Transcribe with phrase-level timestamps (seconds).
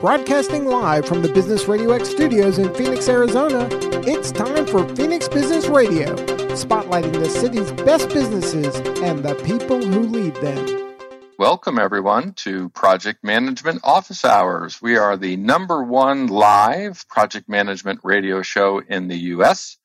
[0.00, 3.66] Broadcasting live from the Business Radio X studios in Phoenix, Arizona,
[4.06, 6.14] it's time for Phoenix Business Radio,
[6.54, 10.94] spotlighting the city's best businesses and the people who lead them.
[11.38, 14.82] Welcome, everyone, to Project Management Office Hours.
[14.82, 19.78] We are the number one live project management radio show in the U.S.,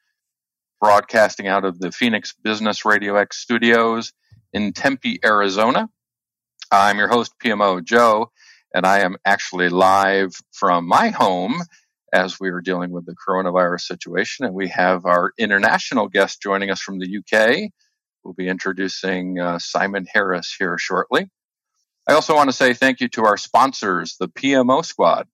[0.82, 4.12] broadcasting out of the Phoenix Business Radio X studios
[4.52, 5.90] in Tempe, Arizona.
[6.70, 8.30] I'm your host, PMO Joe
[8.74, 11.62] and I am actually live from my home
[12.14, 14.46] as we are dealing with the coronavirus situation.
[14.46, 17.72] And we have our international guest joining us from the UK.
[18.24, 21.30] We'll be introducing uh, Simon Harris here shortly.
[22.08, 25.28] I also want to say thank you to our sponsors, the PMO Squad.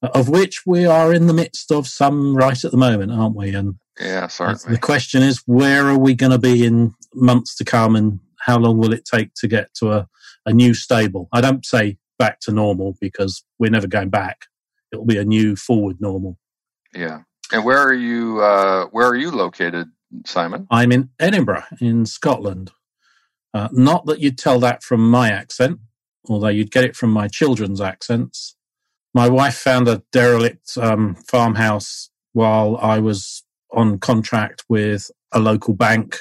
[0.02, 3.54] of which we are in the midst of some right at the moment, aren't we?
[3.54, 4.76] And yeah, certainly.
[4.76, 8.58] The question is, where are we going to be in months to come, and how
[8.58, 10.08] long will it take to get to a,
[10.46, 11.30] a new stable?
[11.32, 14.46] I don't say back to normal because we're never going back.
[14.92, 16.38] It will be a new forward normal.
[16.94, 17.22] Yeah.
[17.52, 18.42] And where are you?
[18.42, 19.90] Uh, where are you located,
[20.26, 20.68] Simon?
[20.72, 22.72] I'm in Edinburgh, in Scotland.
[23.54, 25.80] Uh, not that you'd tell that from my accent,
[26.30, 28.56] although you'd get it from my children's accents.
[29.14, 35.74] My wife found a derelict um, farmhouse while I was on contract with a local
[35.74, 36.20] bank.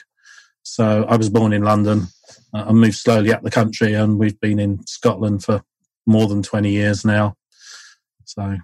[0.62, 2.08] So I was born in London
[2.52, 5.62] uh, and moved slowly up the country, and we've been in Scotland for
[6.06, 7.36] more than 20 years now.
[8.24, 8.56] So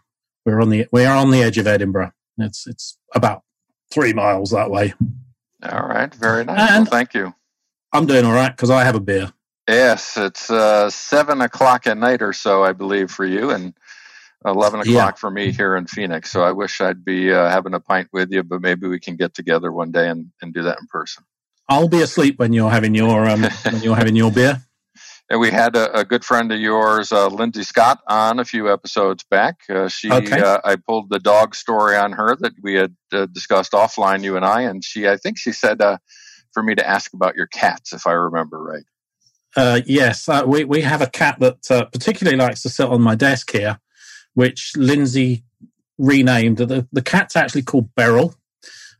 [0.44, 2.12] we're on the we are on the edge of Edinburgh.
[2.38, 3.42] It's it's about
[3.92, 4.94] three miles that way.
[5.62, 6.70] All right, very nice.
[6.70, 7.34] And well, thank you.
[7.96, 9.32] I'm doing all right because I have a beer.
[9.66, 13.72] Yes, it's uh, seven o'clock at night or so, I believe, for you, and
[14.44, 15.18] eleven o'clock yeah.
[15.20, 16.30] for me here in Phoenix.
[16.30, 19.16] So I wish I'd be uh, having a pint with you, but maybe we can
[19.16, 21.24] get together one day and, and do that in person.
[21.70, 24.62] I'll be asleep when you're having your um, when you're having your beer.
[25.28, 28.72] And we had a, a good friend of yours, uh, Lindsay Scott, on a few
[28.72, 29.56] episodes back.
[29.68, 30.40] Uh, she, okay.
[30.40, 34.36] uh, I pulled the dog story on her that we had uh, discussed offline, you
[34.36, 35.98] and I, and she, I think she said uh,
[36.56, 38.84] for me to ask about your cats, if I remember right.
[39.54, 43.02] Uh, yes, uh, we we have a cat that uh, particularly likes to sit on
[43.02, 43.78] my desk here,
[44.32, 45.44] which Lindsay
[45.98, 46.56] renamed.
[46.56, 48.34] The the cat's actually called Beryl.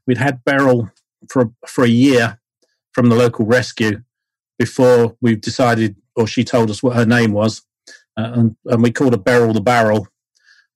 [0.06, 0.91] We'd had Beryl
[1.31, 2.39] for for a year
[2.93, 4.03] from the local rescue
[4.59, 7.62] before we decided, or she told us what her name was,
[8.19, 10.09] uh, and, and we called her Beryl the Barrel.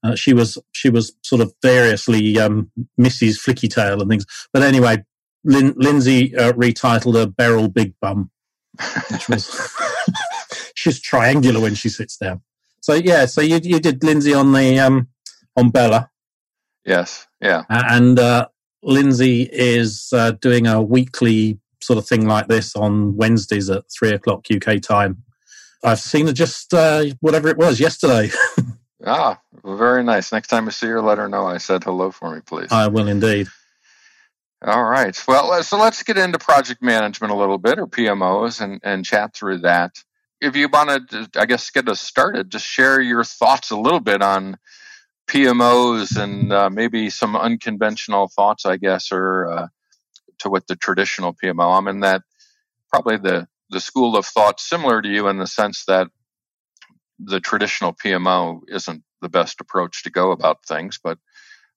[0.03, 3.37] Uh, she was she was sort of variously um, Mrs.
[3.39, 4.25] Flicky Tail and things,
[4.55, 5.05] but anyway,
[5.45, 8.31] Lin- Lindsay uh, retitled her Beryl Big Bum,
[9.11, 9.71] which was
[10.75, 12.43] she's triangular when she sits down.
[12.81, 15.09] So yeah, so you you did Lindsay on the um,
[15.57, 16.11] on Bella.
[16.85, 18.49] Yes, yeah, and uh,
[18.83, 24.13] Lindsay is uh, doing a weekly sort of thing like this on Wednesdays at three
[24.13, 25.23] o'clock UK time.
[25.83, 28.31] I've seen her just uh, whatever it was yesterday.
[29.07, 30.33] ah, very nice.
[30.33, 32.71] Next time I see her, let her know I said hello for me, please.
[32.71, 33.49] I will indeed.
[34.63, 35.19] All right.
[35.27, 39.35] Well, so let's get into project management a little bit, or PMOs, and, and chat
[39.35, 39.93] through that.
[40.41, 44.01] If you want to, I guess, get us started, just share your thoughts a little
[44.01, 44.59] bit on
[45.29, 49.67] PMOs and uh, maybe some unconventional thoughts, I guess, or uh,
[50.41, 51.79] to what the traditional PMO.
[51.79, 52.23] I'm in that
[52.91, 56.09] probably the the school of thought similar to you in the sense that
[57.21, 61.19] the traditional PMO isn't the best approach to go about things, but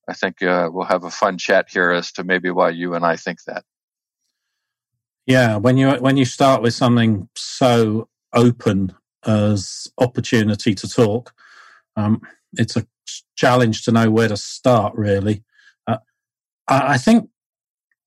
[0.08, 3.06] I think uh, we'll have a fun chat here as to maybe why you and
[3.06, 3.64] I think that.
[5.26, 8.94] Yeah, when you when you start with something so open
[9.26, 11.34] as opportunity to talk,
[11.96, 12.22] um,
[12.58, 12.86] it's a
[13.38, 14.94] challenge to know where to start.
[14.96, 15.44] Really,
[15.88, 16.00] uh,
[16.68, 17.30] I think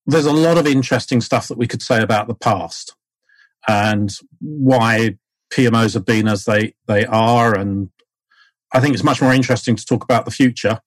[0.05, 2.95] there's a lot of interesting stuff that we could say about the past
[3.67, 5.17] and why
[5.53, 7.89] PMOs have been as they they are, and
[8.75, 10.81] I think it's much more interesting to talk about the future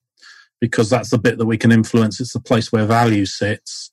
[0.60, 2.20] because that's the bit that we can influence.
[2.20, 3.90] It's the place where value sits.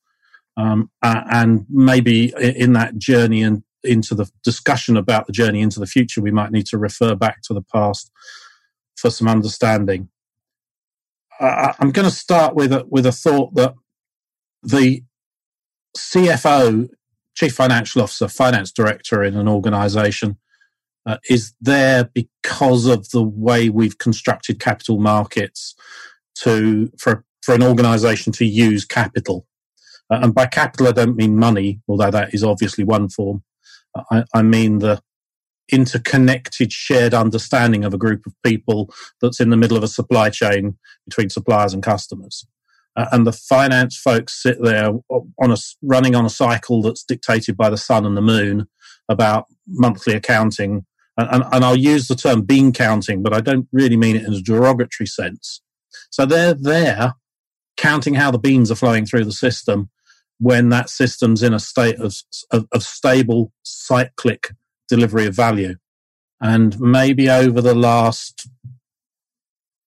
[0.58, 5.86] Um, and maybe in that journey and into the discussion about the journey into the
[5.86, 8.12] future, we might need to refer back to the past
[8.96, 10.10] for some understanding.
[11.40, 13.76] Uh, I'm going to start with a, with a thought that
[14.64, 15.04] the
[15.96, 16.90] CFO,
[17.36, 20.38] Chief Financial Officer, Finance Director in an organization,
[21.06, 25.76] uh, is there because of the way we've constructed capital markets
[26.44, 29.48] to for for an organization to use capital.
[30.10, 33.44] Uh, and by capital, I don't mean money, although that is obviously one form.
[33.96, 35.02] Uh, I, I, mean the
[35.72, 40.30] interconnected shared understanding of a group of people that's in the middle of a supply
[40.30, 42.46] chain between suppliers and customers.
[42.96, 47.56] Uh, and the finance folks sit there on a running on a cycle that's dictated
[47.56, 48.68] by the sun and the moon
[49.10, 50.86] about monthly accounting.
[51.18, 54.26] And, and, and I'll use the term bean counting, but I don't really mean it
[54.26, 55.62] in a derogatory sense.
[56.10, 57.14] So they're there
[57.78, 59.90] counting how the beans are flowing through the system
[60.40, 62.16] when that system's in a state of,
[62.52, 64.52] of, of stable cyclic
[64.88, 65.76] delivery of value.
[66.40, 68.48] And maybe over the last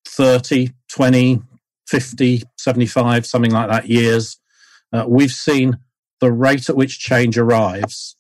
[0.07, 1.43] 30, 20,
[1.87, 4.39] 50, 75, something like that years,
[4.93, 5.79] uh, we've seen
[6.21, 8.17] the rate at which change arrives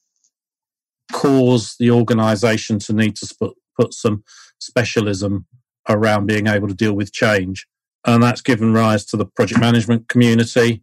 [1.13, 4.23] cause the organization to need to put, put some
[4.61, 5.47] specialism
[5.89, 7.67] around being able to deal with change
[8.07, 10.83] and that's given rise to the project management community.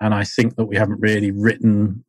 [0.00, 2.04] And I think that we haven't really written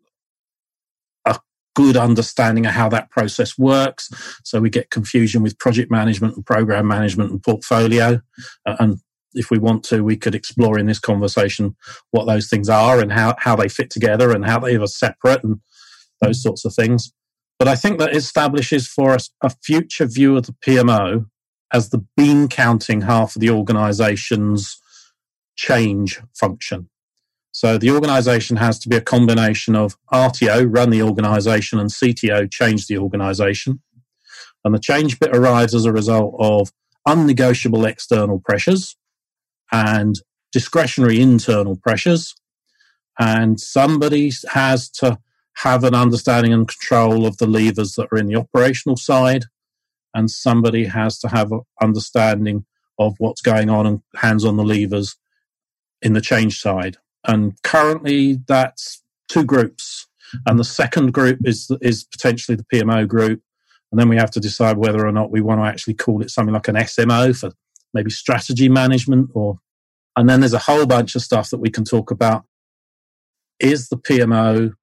[1.26, 1.40] a
[1.76, 4.10] good understanding of how that process works.
[4.44, 8.22] So we get confusion with project management and program management and portfolio.
[8.66, 8.98] Uh, and
[9.34, 11.76] if we want to, we could explore in this conversation
[12.12, 15.44] what those things are and how, how they fit together and how they are separate
[15.44, 15.60] and
[16.22, 17.14] those sorts of things.
[17.58, 21.28] But I think that establishes for us a future view of the PMO
[21.72, 24.82] as the bean counting half of the organization's
[25.56, 26.90] change function.
[27.52, 32.50] So the organization has to be a combination of RTO, run the organization, and CTO,
[32.50, 33.82] change the organization.
[34.64, 36.72] And the change bit arrives as a result of
[37.08, 38.96] unnegotiable external pressures
[39.72, 40.16] and
[40.52, 42.36] discretionary internal pressures.
[43.20, 45.20] And somebody has to
[45.58, 49.46] have an understanding and control of the levers that are in the operational side
[50.14, 52.66] and somebody has to have an understanding
[53.00, 55.16] of what's going on and hands on the levers
[56.02, 56.98] in the change side.
[57.26, 60.08] And currently, that's two groups.
[60.46, 63.42] And the second group is is potentially the PMO group.
[63.92, 66.32] And then we have to decide whether or not we want to actually call it
[66.32, 67.52] something like an SMO for
[67.94, 69.60] maybe strategy management or
[70.18, 72.46] and then there's a whole bunch of stuff that we can talk about.
[73.60, 74.74] Is the PMO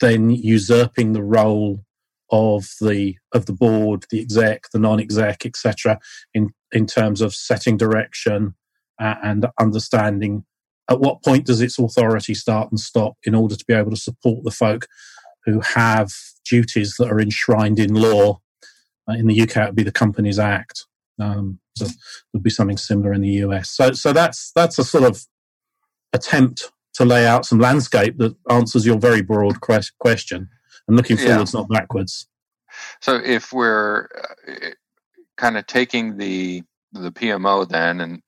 [0.00, 1.84] then usurping the role
[2.30, 5.98] of the of the board, the exec, the non-exec, etc.,
[6.34, 8.54] in in terms of setting direction
[9.00, 10.44] uh, and understanding
[10.90, 13.96] at what point does its authority start and stop in order to be able to
[13.96, 14.86] support the folk
[15.44, 16.10] who have
[16.48, 18.40] duties that are enshrined in law.
[19.08, 20.86] Uh, in the UK, it would be the Companies Act.
[21.20, 21.86] Um, so
[22.32, 23.70] would be something similar in the US.
[23.70, 25.24] So, so that's that's a sort of
[26.12, 30.48] attempt to lay out some landscape that answers your very broad question
[30.88, 31.60] and looking forwards, yeah.
[31.60, 32.26] not backwards.
[33.00, 34.08] So if we're
[34.48, 34.70] uh,
[35.36, 38.22] kind of taking the the PMO then and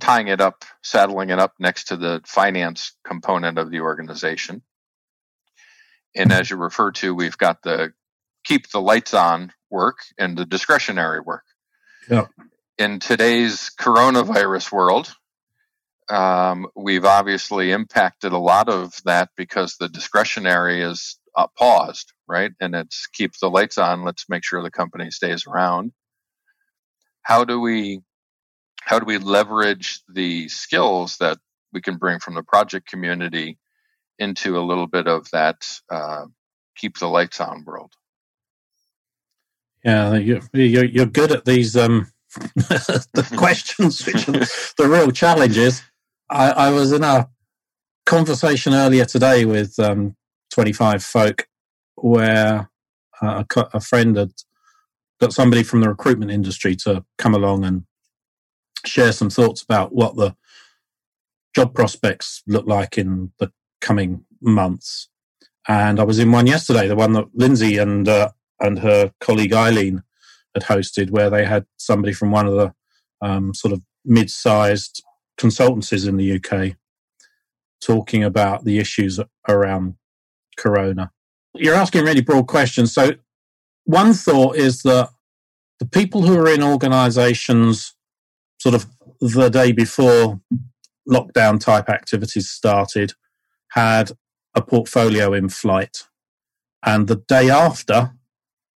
[0.00, 4.62] tying it up, saddling it up next to the finance component of the organization,
[6.16, 7.92] and as you refer to, we've got the
[8.44, 11.44] keep the lights on work and the discretionary work.
[12.10, 12.26] Yeah.
[12.78, 15.12] In today's coronavirus world,
[16.08, 22.50] um, we've obviously impacted a lot of that because the discretionary is uh, paused, right?
[22.60, 24.04] And it's keep the lights on.
[24.04, 25.92] Let's make sure the company stays around.
[27.22, 28.00] How do we
[28.80, 31.38] how do we leverage the skills that
[31.72, 33.58] we can bring from the project community
[34.18, 36.24] into a little bit of that uh,
[36.76, 37.92] keep the lights on world?
[39.84, 45.82] Yeah, you're, you're good at these um, the questions, which are the real challenges.
[46.28, 47.28] I, I was in a
[48.06, 50.16] conversation earlier today with um,
[50.52, 51.48] 25 folk
[51.96, 52.70] where
[53.20, 54.32] uh, a, a friend had
[55.20, 57.84] got somebody from the recruitment industry to come along and
[58.86, 60.34] share some thoughts about what the
[61.54, 63.50] job prospects look like in the
[63.80, 65.08] coming months.
[65.66, 69.52] And I was in one yesterday, the one that Lindsay and uh, and her colleague
[69.52, 70.02] Eileen
[70.54, 72.74] had hosted, where they had somebody from one of the
[73.20, 75.02] um, sort of mid-sized
[75.38, 76.76] consultancies in the UK
[77.80, 79.94] talking about the issues around
[80.58, 81.10] Corona.
[81.54, 82.92] You're asking really broad questions.
[82.92, 83.12] So,
[83.84, 85.08] one thought is that
[85.80, 87.94] the people who are in organizations
[88.58, 88.86] sort of
[89.20, 90.40] the day before
[91.08, 93.12] lockdown type activities started
[93.72, 94.12] had
[94.54, 96.04] a portfolio in flight.
[96.84, 98.12] And the day after,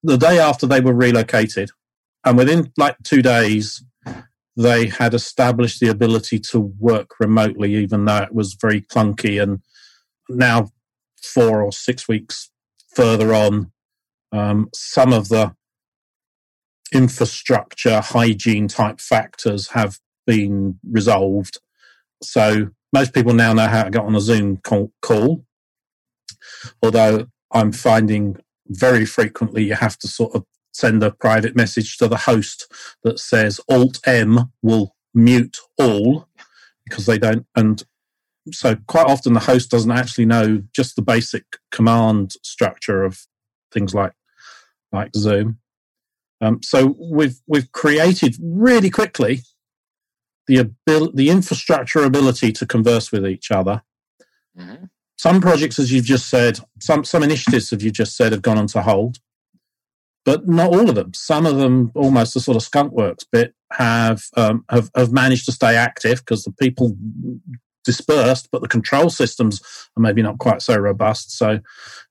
[0.04, 1.72] the day after they were relocated,
[2.24, 3.84] and within like two days,
[4.58, 9.42] they had established the ability to work remotely, even though it was very clunky.
[9.42, 9.62] And
[10.30, 10.72] now,
[11.22, 12.50] four or six weeks
[12.94, 13.72] further on,
[14.32, 15.56] um, some of the
[16.94, 21.60] infrastructure hygiene type factors have been resolved.
[22.22, 25.46] So most people now know how to get on a Zoom call.
[26.84, 28.38] Although I'm finding
[28.68, 32.72] very frequently you have to sort of send a private message to the host
[33.04, 36.28] that says Alt M will mute all
[36.86, 37.46] because they don't.
[37.56, 37.84] And
[38.52, 43.26] so quite often the host doesn't actually know just the basic command structure of
[43.72, 44.14] things like
[44.92, 45.60] like Zoom.
[46.42, 49.42] Um, so we've we've created really quickly
[50.48, 53.84] the abil- the infrastructure ability to converse with each other.
[54.58, 54.86] Mm-hmm.
[55.18, 58.58] Some projects, as you've just said, some some initiatives, as you just said, have gone
[58.58, 59.20] on to hold
[60.26, 61.14] but not all of them.
[61.14, 65.46] Some of them, almost the sort of skunk works bit, have um, have, have managed
[65.46, 66.96] to stay active because the people
[67.84, 69.62] dispersed, but the control systems
[69.98, 71.38] are maybe not quite so robust.
[71.38, 71.60] So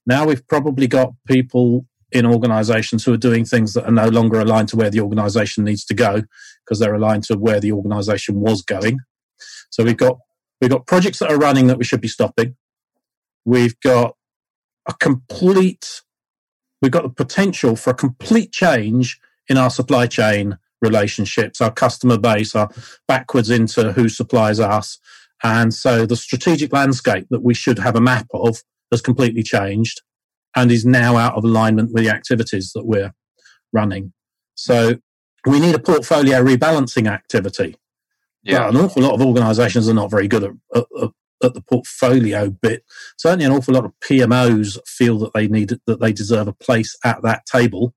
[0.07, 4.41] now we've probably got people in organizations who are doing things that are no longer
[4.41, 6.23] aligned to where the organization needs to go
[6.65, 8.99] because they're aligned to where the organization was going.
[9.71, 10.19] So we've got
[10.61, 12.57] we've got projects that are running that we should be stopping.
[13.45, 14.17] We've got
[14.89, 16.03] a complete
[16.83, 22.19] we've got the potential for a complete change in our supply chain relationships, our customer
[22.19, 22.71] base, our
[23.07, 24.99] backwards into who supplies us.
[25.43, 30.03] And so the strategic landscape that we should have a map of has completely changed
[30.57, 33.13] and is now out of alignment with the activities that we're
[33.73, 34.13] running.
[34.55, 34.97] So
[35.47, 37.77] we need a portfolio rebalancing activity.
[38.43, 38.59] Yeah.
[38.59, 41.11] But an awful lot of organizations are not very good at, at,
[41.43, 42.85] at the portfolio bit,
[43.17, 46.97] certainly an awful lot of PMOs feel that they need that they deserve a place
[47.05, 47.95] at that table,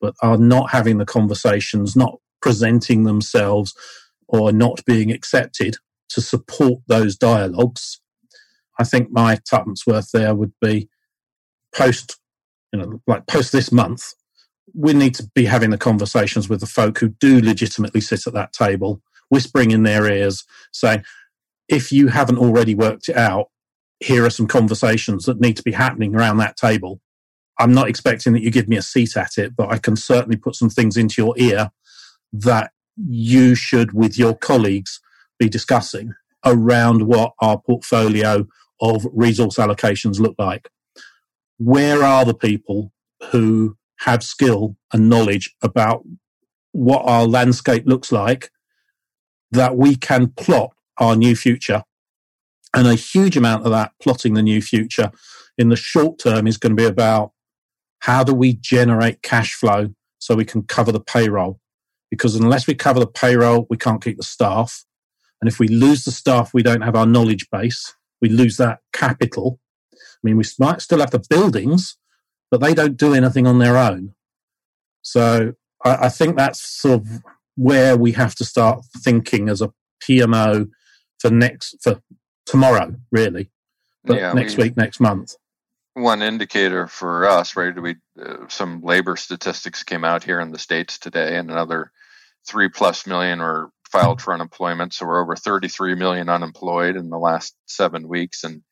[0.00, 3.74] but are not having the conversations, not presenting themselves,
[4.28, 5.78] or not being accepted
[6.10, 8.00] to support those dialogues.
[8.78, 10.88] I think my tuppence worth there would be
[11.74, 12.18] post,
[12.72, 14.14] you know, like post this month.
[14.74, 18.34] We need to be having the conversations with the folk who do legitimately sit at
[18.34, 21.04] that table, whispering in their ears, saying,
[21.68, 23.48] if you haven't already worked it out,
[24.00, 27.00] here are some conversations that need to be happening around that table.
[27.58, 30.36] I'm not expecting that you give me a seat at it, but I can certainly
[30.36, 31.70] put some things into your ear
[32.32, 35.00] that you should, with your colleagues,
[35.38, 36.14] be discussing
[36.44, 38.46] around what our portfolio
[38.80, 40.68] of resource allocations look like.
[41.58, 42.92] Where are the people
[43.30, 46.04] who have skill and knowledge about
[46.72, 48.50] what our landscape looks like
[49.50, 51.82] that we can plot our new future.
[52.74, 55.10] And a huge amount of that plotting the new future
[55.56, 57.32] in the short term is going to be about
[58.00, 61.58] how do we generate cash flow so we can cover the payroll?
[62.10, 64.84] Because unless we cover the payroll, we can't keep the staff.
[65.40, 67.94] And if we lose the staff, we don't have our knowledge base.
[68.20, 69.60] We lose that capital.
[69.94, 71.96] I mean, we might still have the buildings,
[72.50, 74.14] but they don't do anything on their own.
[75.02, 75.54] So
[75.84, 77.06] I, I think that's sort of
[77.56, 80.68] where we have to start thinking as a PMO
[81.18, 82.00] for next for
[82.46, 83.50] tomorrow, really,
[84.04, 85.34] but yeah, next we, week, next month.
[85.94, 87.80] One indicator for us, right?
[87.80, 91.90] We uh, some labor statistics came out here in the states today, and another
[92.46, 94.92] three plus million were filed for unemployment.
[94.92, 98.62] So we're over 33 million unemployed in the last seven weeks, and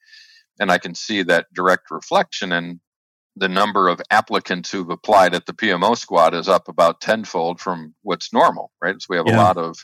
[0.59, 2.81] and I can see that direct reflection in
[3.37, 7.95] the number of applicants who've applied at the PMO squad is up about tenfold from
[8.03, 9.01] what's normal, right?
[9.01, 9.37] So we have yeah.
[9.37, 9.77] a lot of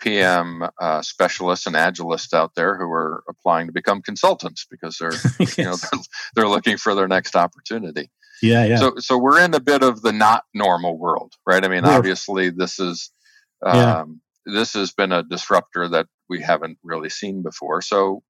[0.00, 5.12] PM uh, specialists and agilists out there who are applying to become consultants because they're
[5.38, 5.58] yes.
[5.58, 6.00] you know they're,
[6.34, 8.10] they're, looking for their next opportunity.
[8.42, 8.76] Yeah, yeah.
[8.76, 11.64] So so we're in a bit of the not normal world, right?
[11.64, 13.10] I mean, obviously this is
[13.64, 14.20] um.
[14.46, 17.82] This has been a disruptor that we haven't really seen before.
[17.82, 18.22] So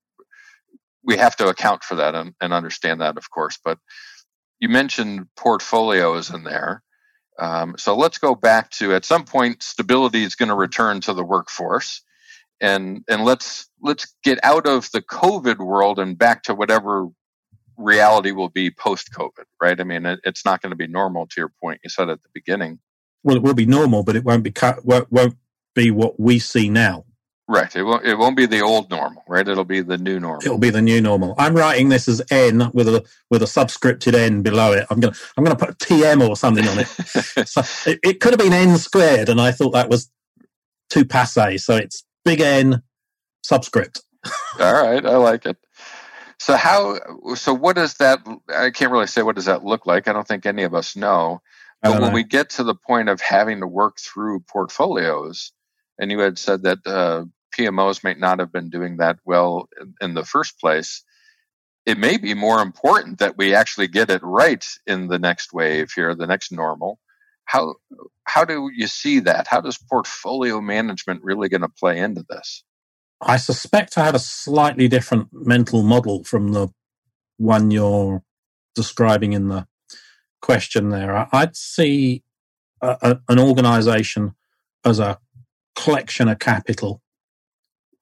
[1.04, 3.58] we have to account for that and, and understand that, of course.
[3.62, 3.78] But
[4.60, 6.82] you mentioned portfolios in there.
[7.38, 11.14] Um, so let's go back to at some point stability is going to return to
[11.14, 12.02] the workforce,
[12.60, 17.08] and and let's let's get out of the COVID world and back to whatever
[17.78, 19.44] reality will be post COVID.
[19.60, 19.80] Right?
[19.80, 21.26] I mean, it, it's not going to be normal.
[21.26, 22.78] To your point, you said at the beginning.
[23.24, 24.52] Well, it will be normal, but it won't be
[24.84, 25.36] won't, won't
[25.74, 27.04] be what we see now.
[27.48, 27.74] Right.
[27.74, 28.04] It won't.
[28.06, 29.24] It won't be the old normal.
[29.28, 29.46] Right.
[29.46, 30.42] It'll be the new normal.
[30.42, 31.34] It'll be the new normal.
[31.36, 34.86] I'm writing this as N with a with a subscripted N below it.
[34.88, 36.86] I'm gonna I'm gonna put TM or something on it.
[37.48, 40.10] so it, it could have been N squared, and I thought that was
[40.88, 41.58] too passe.
[41.58, 42.82] So it's big N
[43.42, 44.02] subscript.
[44.60, 45.04] All right.
[45.04, 45.58] I like it.
[46.38, 47.00] So how?
[47.34, 48.20] So what does that?
[48.48, 50.08] I can't really say what does that look like.
[50.08, 51.42] I don't think any of us know.
[51.82, 52.10] But when know.
[52.12, 55.52] we get to the point of having to work through portfolios
[56.02, 57.24] and you had said that uh,
[57.56, 61.04] PMOs might not have been doing that well in, in the first place.
[61.86, 65.92] It may be more important that we actually get it right in the next wave
[65.94, 66.98] here, the next normal.
[67.44, 67.76] How
[68.24, 69.46] how do you see that?
[69.46, 72.64] How does portfolio management really going to play into this?
[73.20, 76.68] I suspect I have a slightly different mental model from the
[77.36, 78.24] one you're
[78.74, 79.68] describing in the
[80.40, 81.28] question there.
[81.32, 82.24] I'd see
[82.80, 84.34] a, a, an organization
[84.84, 85.18] as a
[85.74, 87.02] collection of capital,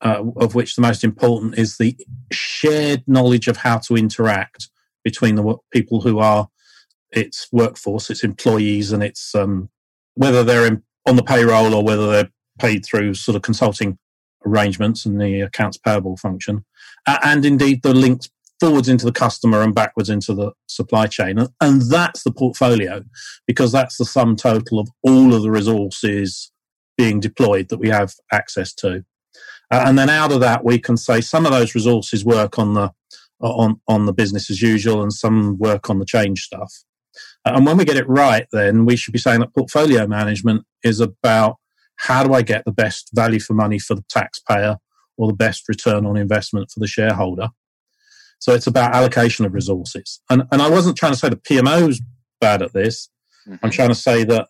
[0.00, 1.96] uh, of which the most important is the
[2.32, 4.68] shared knowledge of how to interact
[5.04, 6.48] between the people who are
[7.12, 9.68] its workforce, its employees, and its um,
[10.14, 13.98] whether they're in, on the payroll or whether they're paid through sort of consulting
[14.46, 16.64] arrangements and the accounts payable function,
[17.06, 18.28] uh, and indeed the links
[18.60, 21.38] forwards into the customer and backwards into the supply chain.
[21.38, 23.02] And, and that's the portfolio
[23.46, 26.52] because that's the sum total of all of the resources
[27.00, 29.02] being deployed that we have access to.
[29.70, 32.74] Uh, and then out of that, we can say some of those resources work on
[32.74, 32.90] the
[33.40, 36.72] on on the business as usual, and some work on the change stuff.
[37.46, 40.66] Uh, and when we get it right, then we should be saying that portfolio management
[40.84, 41.56] is about
[41.96, 44.76] how do I get the best value for money for the taxpayer
[45.16, 47.48] or the best return on investment for the shareholder.
[48.40, 50.20] So it's about allocation of resources.
[50.28, 52.00] And, and I wasn't trying to say the PMO's
[52.40, 53.08] bad at this.
[53.46, 53.64] Mm-hmm.
[53.64, 54.48] I'm trying to say that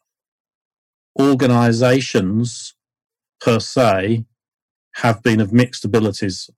[1.19, 2.75] organizations
[3.41, 4.25] per se
[4.97, 6.51] have been of mixed abilities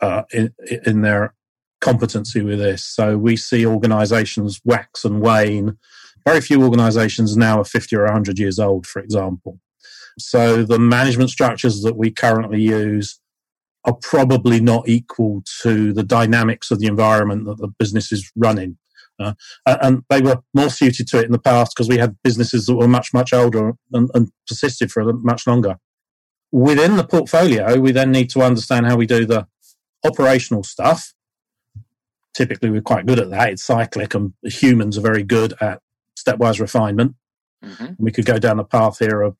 [0.00, 0.52] uh, in,
[0.86, 1.34] in their
[1.80, 2.84] competency with this.
[2.84, 5.78] So we see organizations wax and wane.
[6.26, 9.60] Very few organizations now are 50 or 100 years old, for example.
[10.18, 13.20] So the management structures that we currently use
[13.84, 18.76] are probably not equal to the dynamics of the environment that the business is running.
[19.18, 19.34] Uh,
[19.66, 22.76] and they were more suited to it in the past because we had businesses that
[22.76, 25.76] were much, much older and, and persisted for much longer.
[26.50, 29.46] Within the portfolio, we then need to understand how we do the
[30.04, 31.12] operational stuff.
[32.34, 33.50] Typically, we're quite good at that.
[33.50, 35.82] It's cyclic, and humans are very good at
[36.16, 37.16] stepwise refinement.
[37.64, 37.94] Mm-hmm.
[37.98, 39.36] We could go down the path here of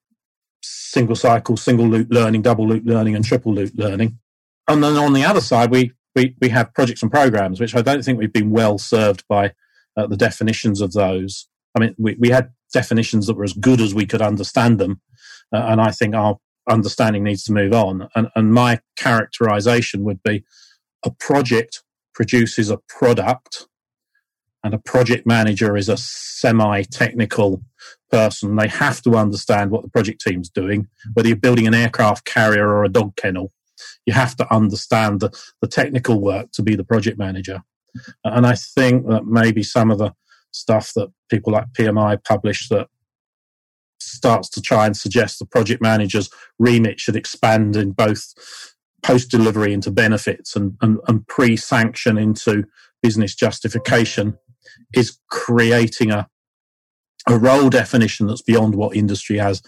[0.62, 4.18] single cycle, single loop learning, double loop learning, and triple loop learning.
[4.66, 7.82] And then on the other side, we, we, we have projects and programs, which I
[7.82, 9.52] don't think we've been well served by
[9.98, 11.48] uh, the definitions of those.
[11.76, 15.00] I mean, we, we had definitions that were as good as we could understand them,
[15.52, 16.38] uh, and I think our
[16.70, 18.08] understanding needs to move on.
[18.14, 20.44] And, and my characterization would be
[21.04, 21.82] a project
[22.14, 23.68] produces a product,
[24.64, 27.62] and a project manager is a semi technical
[28.10, 28.56] person.
[28.56, 32.68] They have to understand what the project team's doing, whether you're building an aircraft carrier
[32.68, 33.52] or a dog kennel.
[34.04, 35.30] You have to understand the,
[35.60, 37.62] the technical work to be the project manager.
[38.24, 40.14] And I think that maybe some of the
[40.52, 42.88] stuff that people like PMI publish that
[44.00, 48.32] starts to try and suggest the project manager's remit should expand in both
[49.02, 52.64] post delivery into benefits and, and, and pre sanction into
[53.02, 54.38] business justification
[54.94, 56.28] is creating a
[57.26, 59.62] a role definition that's beyond what industry has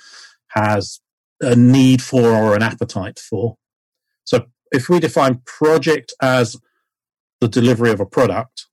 [0.48, 1.00] has
[1.40, 3.56] a need for or an appetite for.
[4.24, 6.56] So if we define project as
[7.40, 8.66] the delivery of a product,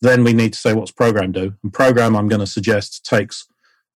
[0.00, 1.54] then we need to say what's program do.
[1.62, 3.46] And program, I'm going to suggest, takes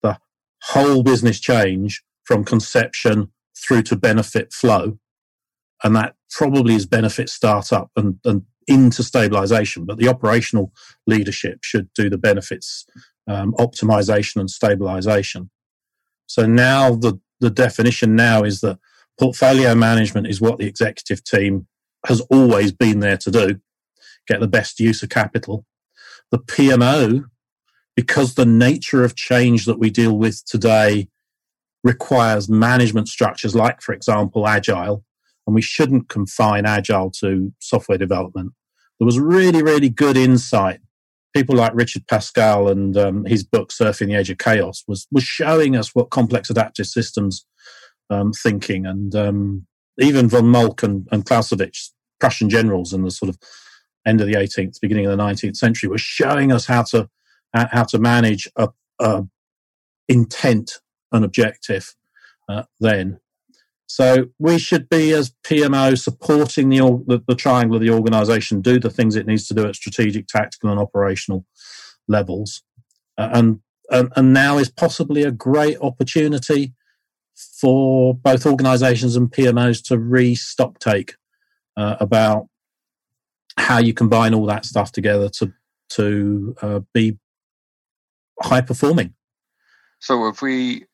[0.03, 0.17] the
[0.61, 4.99] whole business change from conception through to benefit flow.
[5.83, 9.85] And that probably is benefit startup and, and into stabilization.
[9.85, 10.71] But the operational
[11.07, 12.85] leadership should do the benefits
[13.27, 15.49] um, optimization and stabilization.
[16.27, 18.79] So now the, the definition now is that
[19.19, 21.67] portfolio management is what the executive team
[22.05, 23.59] has always been there to do
[24.27, 25.65] get the best use of capital.
[26.31, 27.25] The PMO,
[27.95, 31.09] because the nature of change that we deal with today
[31.83, 35.03] requires management structures like, for example, agile
[35.45, 38.53] and we shouldn't confine agile to software development.
[38.99, 40.79] There was really, really good insight.
[41.35, 45.23] People like Richard Pascale and um, his book "Surfing the Edge of Chaos" was was
[45.23, 47.45] showing us what complex adaptive systems
[48.09, 49.67] um, thinking, and um,
[49.99, 51.25] even von Moltke and, and
[52.19, 53.37] Prussian generals in the sort of
[54.05, 57.09] end of the 18th, beginning of the 19th century, were showing us how to
[57.53, 58.67] how to manage a,
[58.99, 59.23] a
[60.09, 60.79] intent
[61.11, 61.95] and objective
[62.49, 63.19] uh, then.
[63.87, 68.79] So we should be, as PMO, supporting the, the, the triangle of the organisation, do
[68.79, 71.45] the things it needs to do at strategic, tactical, and operational
[72.07, 72.63] levels.
[73.17, 76.73] Uh, and, and and now is possibly a great opportunity
[77.35, 81.15] for both organisations and PMOs to restock take
[81.77, 82.47] uh, about
[83.57, 85.53] how you combine all that stuff together to
[85.89, 87.17] to uh, be
[88.41, 89.13] high performing.
[89.99, 90.85] So if we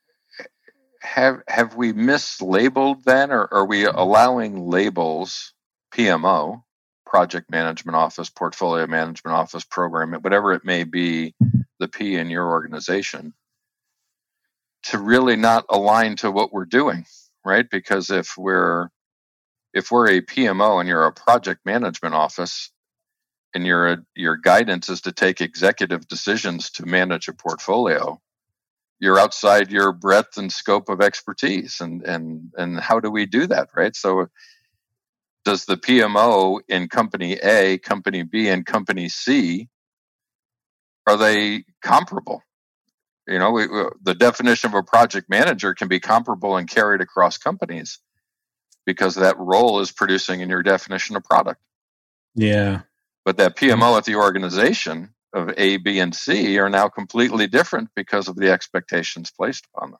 [1.01, 5.53] have have we mislabeled then, or are we allowing labels
[5.93, 6.63] PMO,
[7.05, 11.33] project management office, portfolio management office, program, whatever it may be,
[11.79, 13.33] the P in your organization,
[14.83, 17.05] to really not align to what we're doing,
[17.43, 17.69] right?
[17.69, 18.89] Because if we're
[19.73, 22.71] if we're a PMO and you're a project management office,
[23.53, 28.19] and your your guidance is to take executive decisions to manage a portfolio,
[28.99, 31.81] you're outside your breadth and scope of expertise.
[31.81, 33.95] And and and how do we do that right?
[33.95, 34.27] So
[35.43, 39.67] does the pmo in company a company b and company c
[41.07, 42.43] are they comparable?
[43.27, 43.67] You know we,
[44.01, 47.99] the definition of a project manager can be comparable and carried across companies
[48.85, 51.61] because that role is producing in your definition of product
[52.35, 52.81] yeah
[53.25, 57.89] but that pmo at the organization of A, B, and C are now completely different
[57.95, 59.99] because of the expectations placed upon them.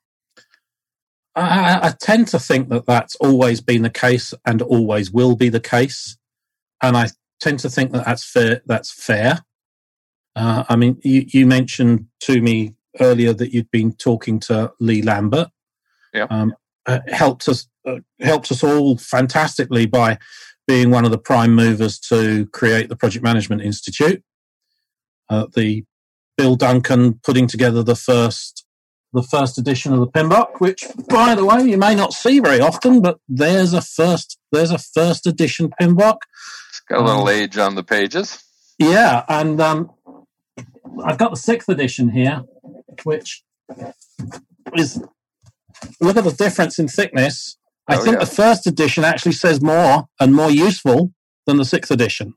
[1.34, 5.48] I, I, tend to think that that's always been the case and always will be
[5.48, 6.18] the case,
[6.82, 7.08] and I
[7.40, 8.62] tend to think that that's fair.
[8.66, 9.40] That's fair.
[10.36, 15.02] Uh, I mean, you, you, mentioned to me earlier that you'd been talking to Lee
[15.02, 15.48] Lambert.
[16.14, 16.54] Yeah, um,
[16.86, 20.18] uh, helped us uh, helped us all fantastically by
[20.68, 24.24] being one of the prime movers to create the Project Management Institute
[25.32, 25.86] uh, the
[26.38, 28.66] Bill Duncan putting together the first
[29.14, 32.62] the first edition of the PMBOK, which, by the way, you may not see very
[32.62, 36.18] often, but there's a first there's a first edition PMBOK.
[36.70, 38.44] It's got a little um, age on the pages.
[38.78, 39.92] Yeah, and um,
[41.04, 42.44] I've got the sixth edition here,
[43.04, 43.44] which
[44.76, 45.02] is
[46.00, 47.58] look at the difference in thickness.
[47.88, 48.26] I oh, think yeah.
[48.26, 51.14] the first edition actually says more and more useful
[51.46, 52.36] than the sixth edition.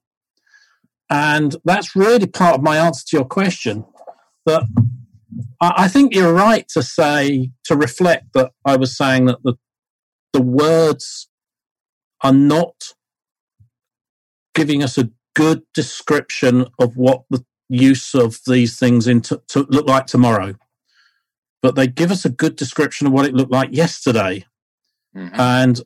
[1.11, 3.85] And that's really part of my answer to your question.
[4.46, 4.64] That
[5.61, 9.54] I think you're right to say, to reflect that I was saying that the,
[10.33, 11.28] the words
[12.22, 12.94] are not
[14.54, 19.87] giving us a good description of what the use of these things into to look
[19.87, 20.54] like tomorrow.
[21.64, 24.44] But they give us a good description of what it looked like yesterday.
[25.16, 25.40] Mm-hmm.
[25.40, 25.81] And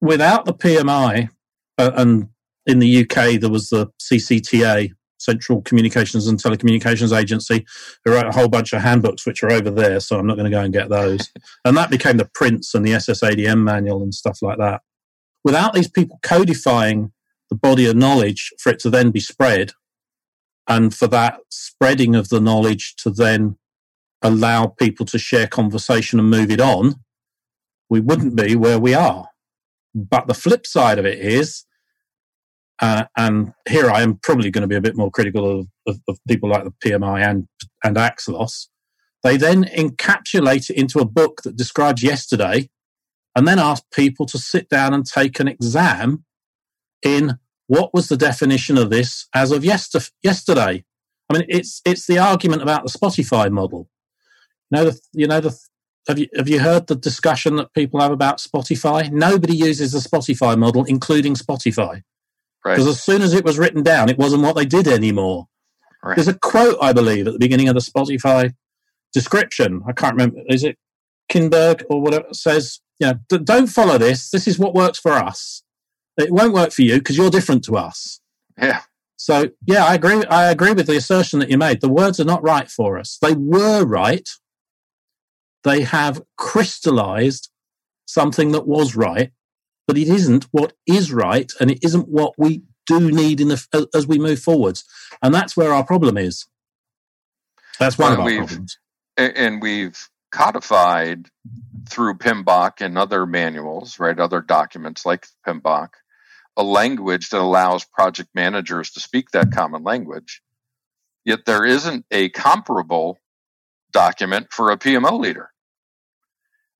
[0.00, 1.28] without the PMI,
[1.76, 2.28] uh, and
[2.66, 7.66] in the UK, there was the CCTA, Central Communications and Telecommunications Agency,
[8.04, 9.98] who wrote a whole bunch of handbooks, which are over there.
[9.98, 11.28] So I'm not going to go and get those.
[11.64, 14.82] and that became the Prince and the SSADM manual and stuff like that.
[15.42, 17.10] Without these people codifying
[17.50, 19.72] the body of knowledge for it to then be spread,
[20.68, 23.58] and for that spreading of the knowledge to then
[24.24, 26.96] allow people to share conversation and move it on,
[27.88, 29.28] we wouldn't be where we are.
[29.94, 31.64] But the flip side of it is
[32.80, 36.00] uh, and here I am probably going to be a bit more critical of, of,
[36.08, 37.46] of, people like the PMI and,
[37.84, 38.66] and Axelos.
[39.22, 42.68] They then encapsulate it into a book that describes yesterday
[43.36, 46.24] and then ask people to sit down and take an exam
[47.02, 50.84] in what was the definition of this as of yester- yesterday.
[51.30, 53.88] I mean, it's it's the argument about the Spotify model.
[54.70, 55.58] You know, the, you know the
[56.08, 59.10] have you have you heard the discussion that people have about Spotify?
[59.10, 62.02] Nobody uses the Spotify model, including Spotify.
[62.62, 62.90] Because right.
[62.90, 65.46] as soon as it was written down, it wasn't what they did anymore.
[66.02, 66.16] Right.
[66.16, 68.54] There's a quote, I believe, at the beginning of the Spotify
[69.12, 69.82] description.
[69.86, 70.40] I can't remember.
[70.48, 70.76] Is it
[71.30, 72.26] Kniberg or whatever?
[72.32, 74.30] Says, you know, don't follow this.
[74.30, 75.62] This is what works for us.
[76.16, 78.20] It won't work for you because you're different to us.
[78.60, 78.82] Yeah.
[79.16, 80.24] So yeah, I agree.
[80.24, 81.80] I agree with the assertion that you made.
[81.80, 83.18] The words are not right for us.
[83.20, 84.28] They were right.
[85.64, 87.50] They have crystallized
[88.06, 89.32] something that was right,
[89.86, 93.88] but it isn't what is right and it isn't what we do need in the,
[93.94, 94.84] as we move forwards.
[95.22, 96.46] And that's where our problem is.
[97.78, 98.78] That's one well, of our problems.
[99.16, 101.28] And we've codified
[101.88, 105.88] through PMBOK and other manuals, right, other documents like PMBOK,
[106.56, 110.42] a language that allows project managers to speak that common language.
[111.24, 113.18] Yet there isn't a comparable
[113.92, 115.50] document for a PMO leader,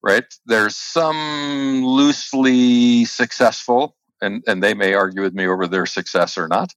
[0.04, 0.24] right?
[0.44, 6.46] There's some loosely successful, and, and they may argue with me over their success or
[6.46, 6.72] not,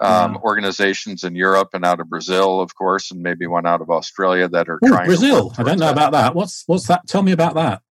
[0.00, 3.90] um, organizations in Europe and out of Brazil, of course, and maybe one out of
[3.90, 5.06] Australia that are Ooh, trying.
[5.06, 5.92] Brazil, I don't know that.
[5.92, 6.34] about that.
[6.34, 7.06] What's what's that?
[7.06, 7.82] Tell me about that.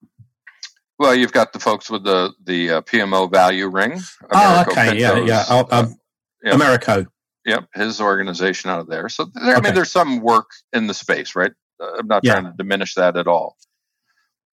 [0.99, 4.01] Well, you've got the folks with the the uh, PMO value ring.
[4.31, 5.45] Americo oh, okay, Pintos, yeah, yeah.
[5.49, 5.97] Oh, um,
[6.43, 6.55] yep.
[6.55, 7.07] Americo.
[7.45, 9.09] Yep, his organization out of there.
[9.09, 9.55] So there, okay.
[9.55, 11.53] I mean, there's some work in the space, right?
[11.81, 12.33] Uh, I'm not yeah.
[12.33, 13.57] trying to diminish that at all,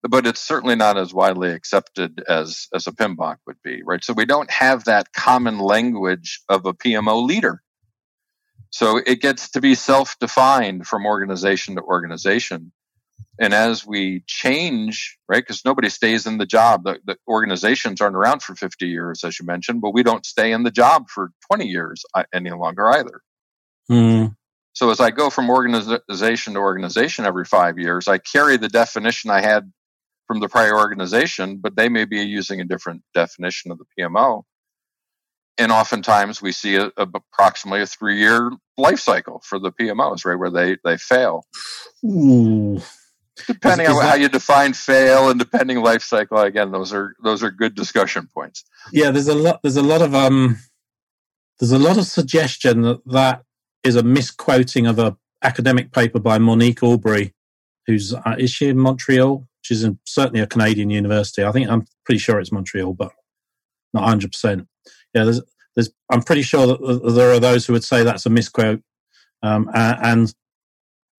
[0.10, 4.04] but it's certainly not as widely accepted as as a PMBOK would be, right?
[4.04, 7.62] So we don't have that common language of a PMO leader.
[8.70, 12.72] So it gets to be self-defined from organization to organization
[13.40, 18.16] and as we change right because nobody stays in the job the, the, organizations aren't
[18.16, 21.32] around for 50 years as you mentioned but we don't stay in the job for
[21.50, 23.22] 20 years uh, any longer either
[23.90, 24.36] mm.
[24.74, 29.30] so as i go from organization to organization every five years i carry the definition
[29.30, 29.72] i had
[30.28, 34.44] from the prior organization but they may be using a different definition of the pmo
[35.58, 40.26] and oftentimes we see a, a, approximately a three year life cycle for the PMOs,
[40.26, 41.46] right, where they they fail.
[42.06, 42.82] Ooh.
[43.48, 46.94] Depending is, is on that, how you define fail and depending life cycle, again, those
[46.94, 48.64] are those are good discussion points.
[48.92, 49.62] Yeah, there's a lot.
[49.64, 50.60] There's a lot of um,
[51.60, 53.44] there's a lot of suggestion that that
[53.84, 57.34] is a misquoting of a academic paper by Monique Aubry,
[57.88, 59.48] who's uh, is she in Montreal?
[59.64, 61.44] She's in, certainly a Canadian university.
[61.44, 63.12] I think I'm pretty sure it's Montreal, but
[63.94, 64.32] not 100.
[64.32, 64.68] percent
[65.14, 65.42] Yeah, there's
[65.76, 65.90] there's.
[66.12, 68.82] I'm pretty sure that there are those who would say that's a misquote,
[69.42, 70.34] um, and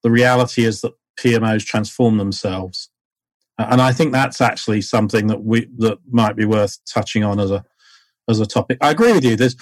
[0.03, 2.91] the reality is that PMOs transform themselves.
[3.57, 7.51] And I think that's actually something that we that might be worth touching on as
[7.51, 7.65] a
[8.29, 8.79] as a topic.
[8.81, 9.37] I agree with you.
[9.37, 9.57] There's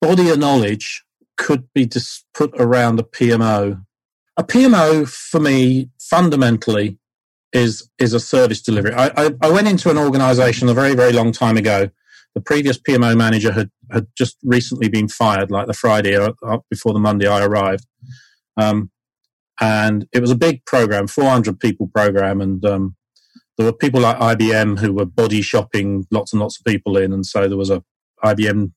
[0.00, 1.04] body of knowledge
[1.36, 3.84] could be just put around a PMO.
[4.36, 6.98] A PMO for me fundamentally
[7.52, 8.92] is is a service delivery.
[8.92, 11.90] I, I, I went into an organization a very very long time ago.
[12.34, 16.16] The previous PMO manager had had just recently been fired, like the Friday
[16.70, 17.86] before the Monday I arrived.
[18.56, 18.90] Um,
[19.60, 22.96] and it was a big program, 400 people program, and um,
[23.56, 27.12] there were people like IBM who were body shopping lots and lots of people in,
[27.12, 27.82] and so there was a
[28.24, 28.72] IBM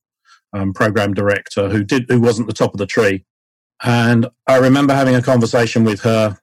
[0.52, 3.24] um, program director who did who wasn't the top of the tree,
[3.82, 6.38] and I remember having a conversation with her,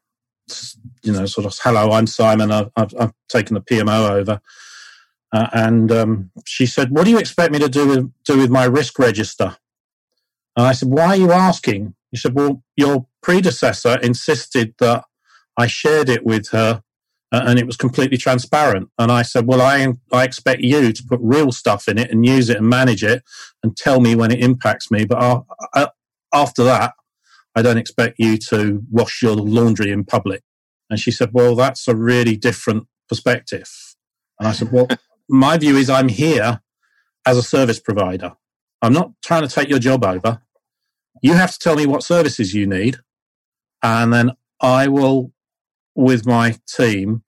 [1.03, 4.41] you know, sort of, hello, I'm Simon, I've, I've, I've taken the PMO over.
[5.31, 8.49] Uh, and um, she said, "What do you expect me to do with, do with
[8.49, 9.57] my risk register?"
[10.57, 15.05] And I said, "Why are you asking?" He said, Well, your predecessor insisted that
[15.57, 16.83] I shared it with her
[17.31, 18.89] uh, and it was completely transparent.
[18.97, 22.25] And I said, Well, I, I expect you to put real stuff in it and
[22.25, 23.23] use it and manage it
[23.63, 25.05] and tell me when it impacts me.
[25.05, 25.41] But uh,
[25.73, 25.87] uh,
[26.33, 26.93] after that,
[27.59, 30.41] I don't expect you to wash your laundry in public.
[30.89, 33.69] And she said, Well, that's a really different perspective.
[34.39, 34.87] And I said, Well,
[35.29, 36.61] my view is I'm here
[37.25, 38.31] as a service provider.
[38.81, 40.41] I'm not trying to take your job over.
[41.21, 42.95] You have to tell me what services you need,
[43.83, 45.33] and then I will,
[45.95, 47.23] with my team,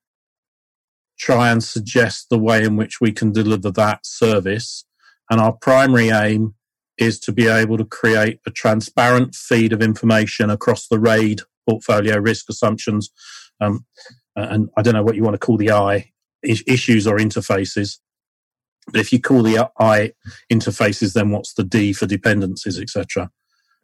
[1.20, 4.86] try and suggest the way in which we can deliver that service.
[5.30, 6.56] And our primary aim
[7.02, 12.18] is to be able to create a transparent feed of information across the RAID portfolio
[12.18, 13.10] risk assumptions.
[13.60, 13.86] Um,
[14.36, 16.12] and I don't know what you want to call the I
[16.44, 17.98] issues or interfaces.
[18.88, 20.14] But if you call the I
[20.52, 23.32] interfaces, then what's the D for dependencies, etc.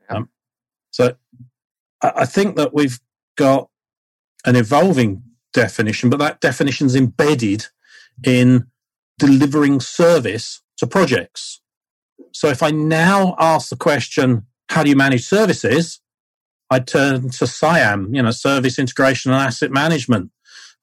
[0.09, 0.29] Um,
[0.91, 1.15] so
[2.01, 2.99] I think that we've
[3.35, 3.69] got
[4.45, 7.65] an evolving definition, but that definition is embedded
[8.23, 8.67] in
[9.17, 11.61] delivering service to projects.
[12.31, 16.01] So if I now ask the question, how do you manage services?
[16.69, 20.31] I'd turn to SIAM, you know, service integration and asset management.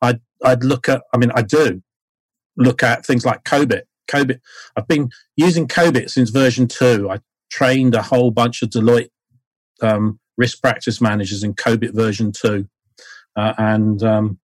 [0.00, 1.82] I'd, I'd look at, I mean, I do
[2.56, 3.82] look at things like COBIT.
[4.10, 4.40] COBIT.
[4.76, 7.10] I've been using COBIT since version two.
[7.10, 7.20] I
[7.50, 9.10] trained a whole bunch of Deloitte
[9.80, 12.68] um, risk practice managers in COBIT version two,
[13.36, 14.38] uh, and um,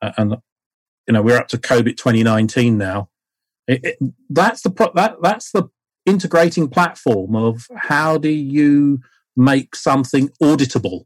[0.00, 0.36] and
[1.06, 3.08] you know we're up to COBIT 2019 now.
[3.68, 5.68] It, it, that's the pro- that that's the
[6.06, 9.00] integrating platform of how do you
[9.36, 11.04] make something auditable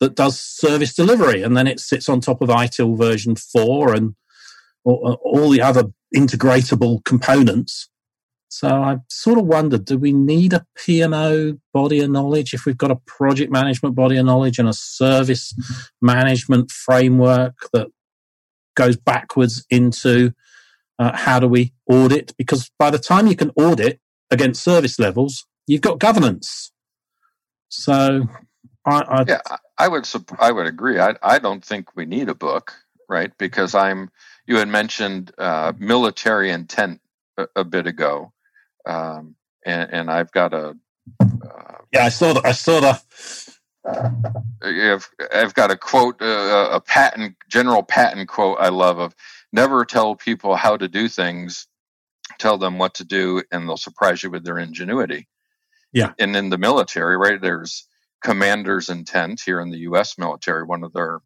[0.00, 4.14] that does service delivery, and then it sits on top of ITIL version four and
[4.84, 7.90] all, all the other integratable components
[8.50, 12.76] so I sort of wondered, do we need a PMO body of knowledge if we've
[12.76, 15.54] got a project management body of knowledge and a service
[16.02, 17.86] management framework that
[18.74, 20.32] goes backwards into
[20.98, 22.36] uh, how do we audit?
[22.36, 26.72] Because by the time you can audit against service levels, you've got governance.
[27.68, 28.28] So,
[28.84, 29.40] I, I yeah,
[29.78, 30.98] I would I would agree.
[30.98, 32.74] I I don't think we need a book,
[33.08, 33.32] right?
[33.38, 34.10] Because I'm
[34.46, 37.00] you had mentioned uh, military intent
[37.36, 38.32] a, a bit ago,
[38.86, 40.76] um, and, and, I've got a
[41.20, 42.44] uh, yeah, I saw that.
[42.44, 43.02] I saw that.
[44.62, 49.14] I've, I've got a quote, uh, a Patton, general Patton quote I love of
[49.52, 51.66] never tell people how to do things,
[52.40, 55.28] tell them what to do, and they'll surprise you with their ingenuity.
[55.92, 56.12] Yeah.
[56.18, 57.86] And in the military, right, there's
[58.22, 60.18] commander's intent here in the U.S.
[60.18, 61.20] military, one of their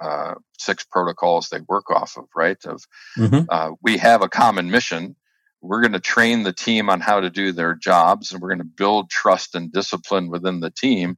[0.00, 2.62] uh, six protocols they work off of, right?
[2.64, 2.84] Of
[3.16, 3.44] mm-hmm.
[3.48, 5.16] uh, we have a common mission.
[5.60, 8.58] We're going to train the team on how to do their jobs, and we're going
[8.58, 11.16] to build trust and discipline within the team.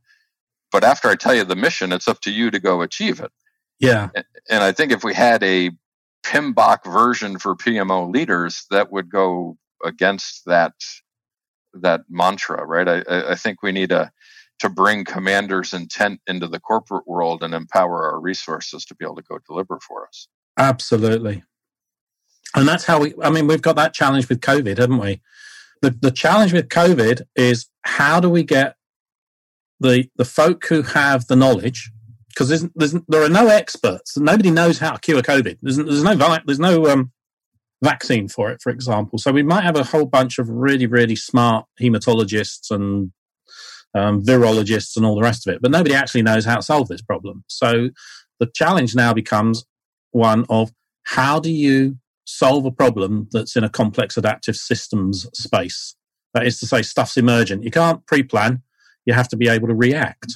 [0.71, 3.33] But after I tell you the mission, it's up to you to go achieve it.
[3.79, 4.09] Yeah.
[4.51, 5.71] And I think if we had a
[6.25, 10.73] PMBOK version for PMO leaders, that would go against that
[11.75, 12.89] that mantra, right?
[12.89, 14.13] I, I think we need a
[14.61, 19.17] to bring commanders' intent into the corporate world and empower our resources to be able
[19.17, 20.29] to go deliver for us.
[20.57, 21.43] Absolutely.
[22.55, 25.21] And that's how we, I mean, we've got that challenge with COVID, haven't we?
[25.83, 28.77] The, the challenge with COVID is how do we get
[29.81, 31.91] the, the folk who have the knowledge,
[32.35, 34.17] because there's, there's, there are no experts.
[34.17, 35.59] Nobody knows how to cure COVID.
[35.63, 37.13] There's, there's no, there's no um,
[37.83, 39.19] vaccine for it, for example.
[39.19, 43.13] So we might have a whole bunch of really, really smart hematologists and
[43.95, 45.63] um, virologists and all the rest of it.
[45.63, 47.45] But nobody actually knows how to solve this problem.
[47.47, 47.91] So
[48.41, 49.65] the challenge now becomes
[50.11, 50.73] one of
[51.05, 55.95] how do you solve a problem that's in a complex adaptive systems space?
[56.33, 57.63] That is to say, stuff's emergent.
[57.63, 58.63] You can't pre plan,
[59.05, 60.35] you have to be able to react.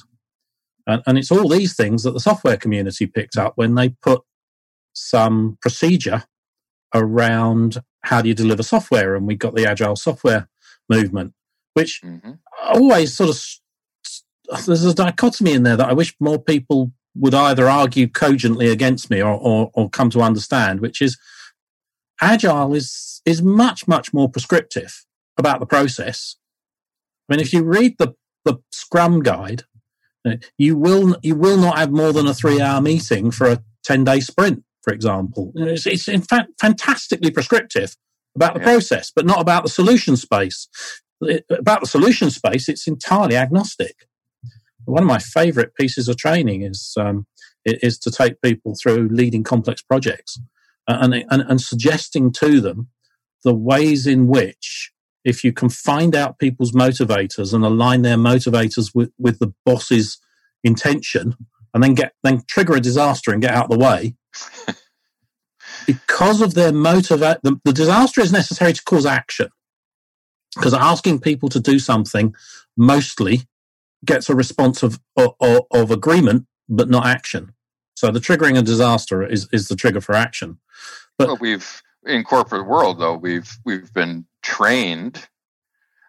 [0.89, 4.21] And, and it's all these things that the software community picked up when they put
[4.93, 6.23] some procedure
[6.93, 9.15] around how do you deliver software.
[9.15, 10.49] And we got the agile software
[10.89, 11.33] movement,
[11.73, 12.31] which mm-hmm
[12.69, 17.67] always sort of there's a dichotomy in there that I wish more people would either
[17.67, 21.17] argue cogently against me or, or, or come to understand, which is
[22.21, 25.05] agile is is much much more prescriptive
[25.37, 26.35] about the process.
[27.29, 29.63] I mean, if you read the the Scrum guide,
[30.27, 33.63] Uh, you will you will not have more than a three hour meeting for a
[33.83, 35.53] ten day sprint, for example.
[35.57, 37.95] Uh, it's, it's in fact fantastically prescriptive
[38.35, 38.65] about the yeah.
[38.65, 40.67] process, but not about the solution space
[41.27, 44.07] uh, about the solution space, it's entirely agnostic.
[44.85, 47.27] One of my favorite pieces of training is um,
[47.65, 50.39] is to take people through leading complex projects
[50.87, 52.87] and, and, and suggesting to them
[53.43, 54.91] the ways in which
[55.23, 60.17] if you can find out people's motivators and align their motivators with, with the boss's
[60.63, 61.35] intention
[61.73, 64.15] and then get then trigger a disaster and get out of the way
[65.87, 69.49] because of their motivate the, the disaster is necessary to cause action
[70.55, 72.33] because asking people to do something
[72.75, 73.41] mostly
[74.05, 77.53] gets a response of, of, of agreement, but not action.
[77.95, 80.59] So the triggering a disaster is, is the trigger for action.
[81.17, 85.27] But well, we've in corporate world though we've we've been trained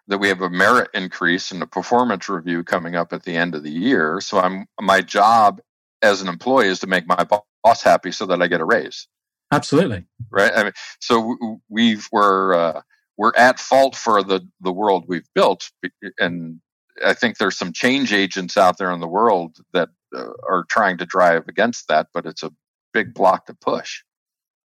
[0.07, 3.55] that we have a merit increase and a performance review coming up at the end
[3.55, 4.19] of the year.
[4.21, 5.61] So I'm my job
[6.01, 7.25] as an employee is to make my
[7.63, 9.07] boss happy so that I get a raise.
[9.53, 10.05] Absolutely.
[10.29, 10.51] Right.
[10.55, 12.81] I mean, so we've we're uh,
[13.21, 15.69] we're at fault for the the world we've built
[16.17, 16.59] and
[17.05, 20.97] i think there's some change agents out there in the world that uh, are trying
[20.97, 22.51] to drive against that but it's a
[22.93, 24.01] big block to push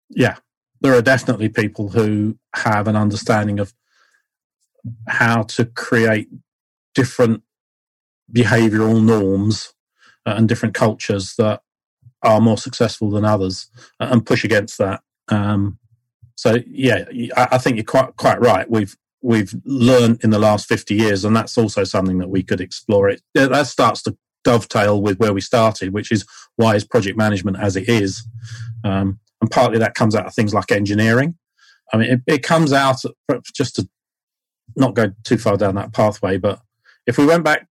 [0.10, 0.38] yeah
[0.82, 3.74] there are definitely people who have an understanding of
[5.08, 6.30] how to create
[6.96, 7.44] different
[8.34, 9.74] behavioral norms
[10.26, 11.62] and different cultures that
[12.24, 15.80] are more successful than others and push against that um,
[16.38, 18.70] so yeah, I think you're quite quite right.
[18.70, 22.62] We've we've learned in the last 50 years, and that's also something that we could
[22.62, 23.10] explore.
[23.10, 27.58] It that starts to dovetail with where we started, which is why is project management
[27.58, 28.26] as it is,
[28.84, 31.36] um, and partly that comes out of things like engineering.
[31.94, 32.98] I mean, it, it comes out
[33.54, 33.88] just to
[34.76, 36.60] not go too far down that pathway, but
[37.06, 37.68] if we went back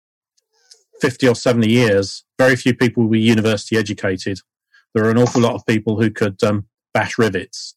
[1.01, 4.41] 50 or 70 years, very few people were university educated.
[4.95, 7.75] There are an awful lot of people who could um, bash rivets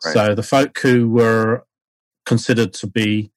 [0.00, 1.64] so the folk who were
[2.24, 3.30] considered to be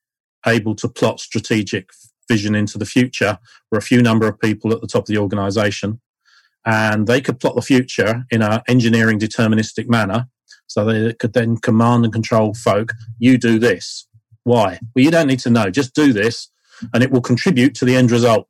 [0.45, 1.89] able to plot strategic
[2.30, 3.38] vision into the future
[3.72, 6.00] were a few number of people at the top of the organization.
[6.66, 10.28] And they could plot the future in an engineering deterministic manner.
[10.68, 12.93] So they could then command and control folk.
[13.20, 14.07] You do this.
[14.43, 14.80] Why?
[14.95, 15.70] Well, you don't need to know.
[15.70, 16.49] Just do this
[16.93, 18.47] and it will contribute to the end result.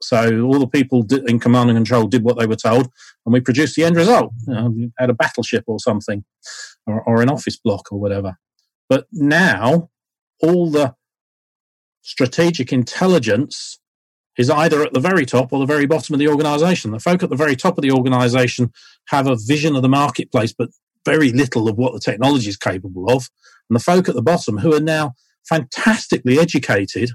[0.00, 2.88] So all the people in command and control did what they were told,
[3.26, 4.32] and we produced the end result.
[4.46, 6.24] You know, a battleship or something,
[6.86, 8.38] or, or an office block or whatever.
[8.88, 9.90] But now,
[10.40, 10.94] all the
[12.02, 13.80] strategic intelligence
[14.38, 16.92] is either at the very top or the very bottom of the organization.
[16.92, 18.72] The folk at the very top of the organization
[19.08, 20.70] have a vision of the marketplace, but
[21.04, 23.28] very little of what the technology is capable of.
[23.68, 25.14] And the folk at the bottom who are now
[25.48, 27.10] fantastically educated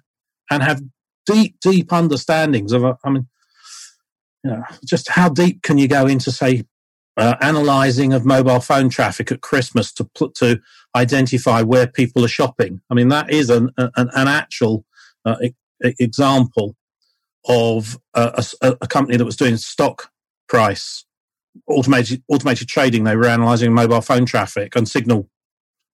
[0.51, 0.81] and have
[1.25, 3.27] deep, deep understandings of, I mean,
[4.43, 6.65] you know, just how deep can you go into, say,
[7.15, 10.59] uh, analyzing of mobile phone traffic at Christmas to put to
[10.95, 12.81] identify where people are shopping.
[12.89, 14.83] I mean, that is an an, an actual
[15.23, 15.53] uh, e-
[15.99, 16.75] example
[17.47, 20.09] of a, a, a, company that was doing stock
[20.47, 21.05] price
[21.67, 23.03] automated automated trading.
[23.03, 25.29] They were analyzing mobile phone traffic and signal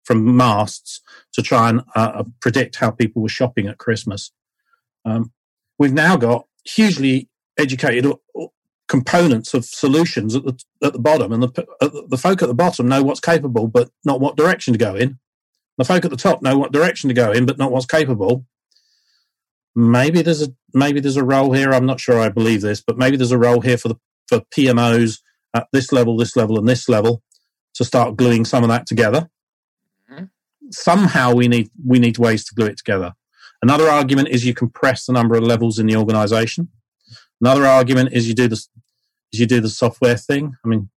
[0.04, 1.02] from masts
[1.34, 4.32] to try and uh, uh predict how people were shopping at Christmas.
[5.06, 5.32] Um,
[5.78, 8.12] we've now got hugely educated
[8.88, 12.88] components of solutions at the at the bottom, and the the folk at the bottom
[12.88, 15.20] know what's capable, but not what direction to go in.
[15.78, 18.46] The folk at the top know what direction to go in, but not what's capable.
[19.76, 21.71] Maybe there's a maybe there's a role here.
[21.71, 23.95] I'm not sure I believe this, but maybe there's a role here for the
[24.28, 25.19] for PMOs
[25.53, 27.21] at this level, this level, and this level
[27.76, 29.30] to start gluing some of that together.
[30.11, 30.26] Mm-hmm.
[30.71, 33.13] Somehow we need we need ways to glue it together.
[33.61, 36.69] Another argument is you compress the number of levels in the organization.
[37.41, 38.69] Another argument is you do this
[39.34, 40.55] is you do the software thing.
[40.63, 40.89] I mean,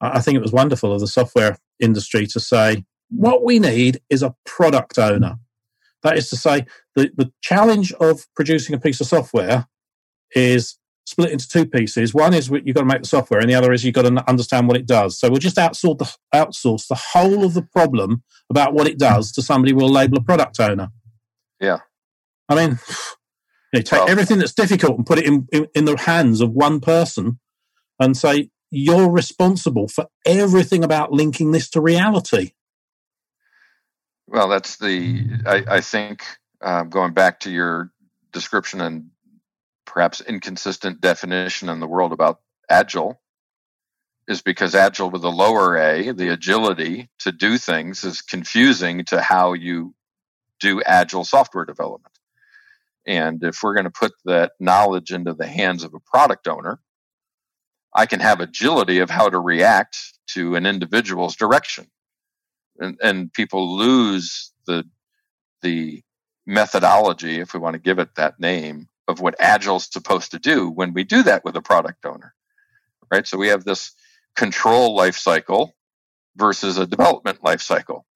[0.00, 4.22] I think it was wonderful of the software industry to say what we need is
[4.22, 5.38] a product owner.
[6.02, 9.66] That is to say, the, the challenge of producing a piece of software
[10.34, 12.14] is split into two pieces.
[12.14, 14.28] One is you've got to make the software, and the other is you've got to
[14.28, 15.18] understand what it does.
[15.18, 19.32] So we'll just outsource the, outsource the whole of the problem about what it does
[19.32, 20.88] to somebody we'll label a product owner.
[21.60, 21.78] Yeah.
[22.48, 22.78] I mean,
[23.72, 26.40] you know, take well, everything that's difficult and put it in, in, in the hands
[26.40, 27.38] of one person
[27.98, 32.52] and say, you're responsible for everything about linking this to reality.
[34.32, 36.24] Well, that's the, I, I think,
[36.62, 37.92] uh, going back to your
[38.32, 39.10] description and
[39.84, 43.20] perhaps inconsistent definition in the world about agile,
[44.26, 49.20] is because agile with a lower a, the agility to do things, is confusing to
[49.20, 49.94] how you
[50.60, 52.14] do agile software development.
[53.06, 56.80] And if we're going to put that knowledge into the hands of a product owner,
[57.94, 61.88] I can have agility of how to react to an individual's direction.
[62.78, 64.84] And, and people lose the,
[65.60, 66.02] the
[66.46, 70.70] methodology, if we want to give it that name, of what Agile's supposed to do
[70.70, 72.34] when we do that with a product owner.
[73.10, 73.26] Right.
[73.26, 73.92] So we have this
[74.36, 75.74] control life cycle
[76.36, 78.06] versus a development life cycle.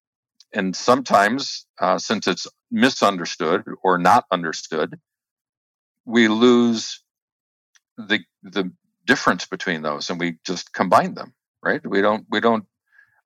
[0.55, 4.99] And sometimes, uh, since it's misunderstood or not understood,
[6.07, 7.03] we lose
[7.99, 8.71] the the
[9.07, 11.33] difference between those and we just combine them
[11.63, 12.65] right we don't we don't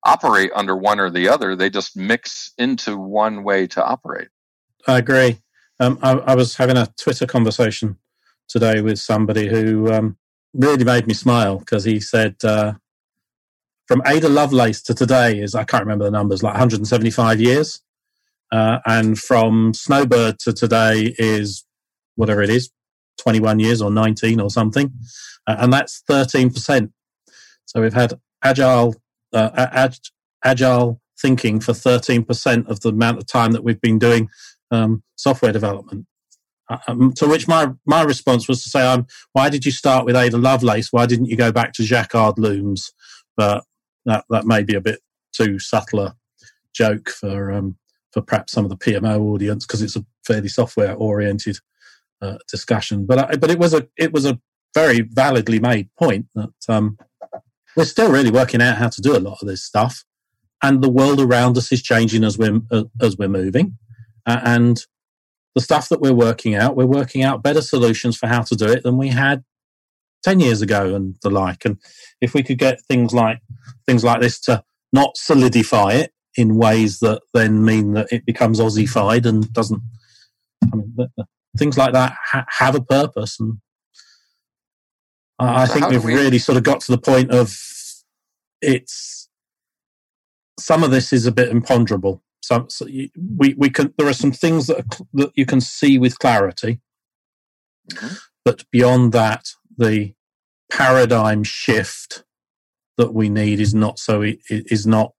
[0.03, 1.55] operate under one or the other.
[1.55, 4.29] They just mix into one way to operate.
[4.87, 5.41] I agree.
[5.79, 7.97] Um, I, I, was having a twitter conversation
[8.47, 10.17] today with somebody who um,
[10.53, 12.73] really made me smile because he said uh,
[13.87, 17.81] from ada lovelace to today is i can't remember the numbers like 175 years.
[18.51, 21.65] Uh, and from snowbird to today is
[22.15, 22.69] whatever it is
[23.21, 24.91] 21 years or 19 or something.
[25.47, 26.91] Uh, and that's 13%.
[27.65, 29.00] So we've had agile,
[29.33, 29.95] uh, ag-
[30.43, 34.29] agile thinking for 13% of the amount of time that we've been doing
[34.71, 36.05] um, software development.
[36.69, 40.05] Uh, um, to which my, my response was to say, um, why did you start
[40.05, 40.91] with Ada Lovelace?
[40.91, 42.91] Why didn't you go back to Jacquard looms?
[43.37, 43.63] But
[44.05, 44.99] that, that may be a bit
[45.33, 46.15] too subtle a
[46.73, 47.77] joke for, um,
[48.11, 51.57] for perhaps some of the PMO audience because it's a fairly software oriented
[52.21, 53.05] uh, discussion.
[53.05, 54.39] But I, but it was a it was a
[54.73, 56.97] very validly made point that um,
[57.75, 60.03] we're still really working out how to do a lot of this stuff,
[60.61, 63.77] and the world around us is changing as we're uh, as we're moving,
[64.25, 64.85] uh, and
[65.55, 68.67] the stuff that we're working out, we're working out better solutions for how to do
[68.67, 69.43] it than we had
[70.23, 71.65] ten years ago and the like.
[71.65, 71.77] And
[72.21, 73.39] if we could get things like
[73.85, 74.63] things like this to
[74.93, 79.81] not solidify it in ways that then mean that it becomes Aussified and doesn't.
[80.71, 81.07] I mean,
[81.57, 83.57] things like that ha- have a purpose and
[85.41, 86.13] I so think we've we...
[86.13, 87.57] really sort of got to the point of
[88.61, 89.29] it's
[90.59, 92.21] some of this is a bit imponderable.
[92.43, 95.61] Some so you, we we can there are some things that are, that you can
[95.61, 96.79] see with clarity,
[97.91, 98.15] mm-hmm.
[98.43, 100.13] but beyond that, the
[100.71, 102.23] paradigm shift
[102.97, 105.13] that we need is not so is not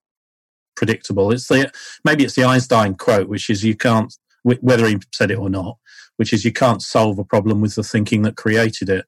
[0.76, 1.32] predictable.
[1.32, 1.70] It's the
[2.04, 4.12] maybe it's the Einstein quote, which is you can't
[4.42, 5.78] whether he said it or not,
[6.16, 9.06] which is you can't solve a problem with the thinking that created it.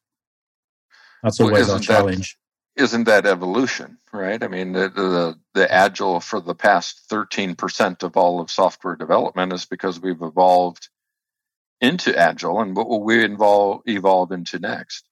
[1.24, 2.36] That's always well, our challenge.
[2.76, 4.42] That, isn't that evolution, right?
[4.42, 9.52] I mean, the, the, the agile for the past 13% of all of software development
[9.54, 10.90] is because we've evolved
[11.80, 15.08] into agile and what will we involve, evolve into next?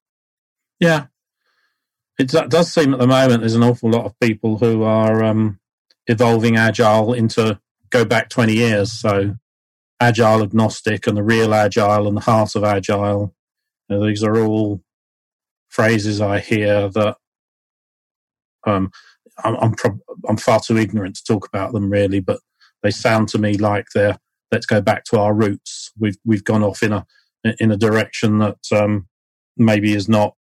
[0.78, 1.06] Yeah.
[2.18, 5.60] It does seem at the moment there's an awful lot of people who are um,
[6.06, 7.58] evolving agile into
[7.88, 8.92] go back 20 years.
[8.92, 9.36] So
[9.98, 13.34] agile agnostic and the real agile and the heart of agile.
[13.88, 14.82] You know, these are all
[15.72, 17.16] phrases I hear that
[18.66, 18.90] um,
[19.42, 19.98] I'm I'm, pro-
[20.28, 22.38] I'm, far too ignorant to talk about them really, but
[22.82, 24.18] they sound to me like they're
[24.52, 25.90] let's go back to our roots.
[25.98, 27.06] We've we've gone off in a
[27.58, 29.08] in a direction that um,
[29.56, 30.34] maybe is not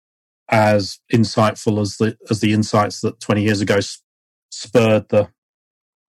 [0.50, 3.80] as insightful as the as the insights that 20 years ago
[4.50, 5.28] spurred the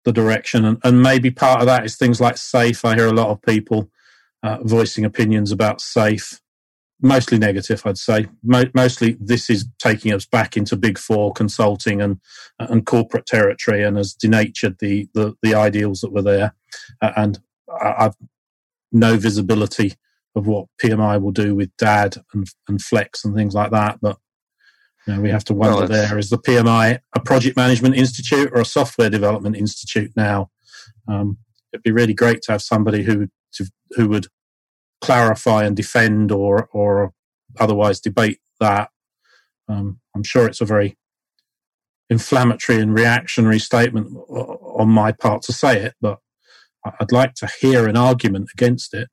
[0.05, 0.65] the direction.
[0.65, 2.83] And, and maybe part of that is things like SAFe.
[2.83, 3.89] I hear a lot of people
[4.43, 6.39] uh, voicing opinions about SAFe,
[7.01, 8.27] mostly negative, I'd say.
[8.43, 12.19] Mo- mostly this is taking us back into big four consulting and,
[12.59, 16.55] and corporate territory and has denatured the, the, the ideals that were there.
[17.01, 17.39] Uh, and
[17.69, 18.15] I, I've
[18.91, 19.95] no visibility
[20.35, 23.99] of what PMI will do with DAD and, and Flex and things like that.
[24.01, 24.17] But
[25.05, 28.49] you know, we have to wonder well, there is the PMI a project management institute
[28.53, 30.49] or a software development institute now?
[31.07, 31.37] Um,
[31.71, 34.27] it'd be really great to have somebody who to, who would
[35.01, 37.13] clarify and defend or or
[37.59, 38.89] otherwise debate that.
[39.67, 40.97] Um, I'm sure it's a very
[42.09, 46.19] inflammatory and reactionary statement on my part to say it, but
[46.85, 49.09] I'd like to hear an argument against it.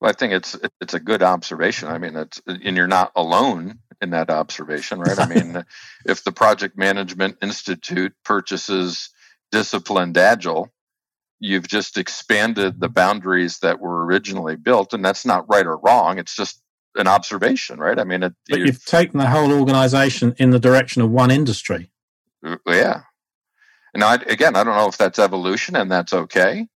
[0.00, 1.88] Well, I think it's it's a good observation.
[1.88, 5.18] I mean, it's and you're not alone in that observation, right?
[5.18, 5.64] I mean,
[6.06, 9.10] if the Project Management Institute purchases
[9.52, 10.72] Disciplined Agile,
[11.42, 16.18] you've just expanded the boundaries that were originally built, and that's not right or wrong.
[16.18, 16.62] It's just
[16.94, 17.98] an observation, right?
[17.98, 21.32] I mean, it, but you've, you've taken the whole organization in the direction of one
[21.32, 21.90] industry.
[22.46, 23.02] Uh, yeah.
[23.92, 26.68] And I, again, I don't know if that's evolution, and that's okay.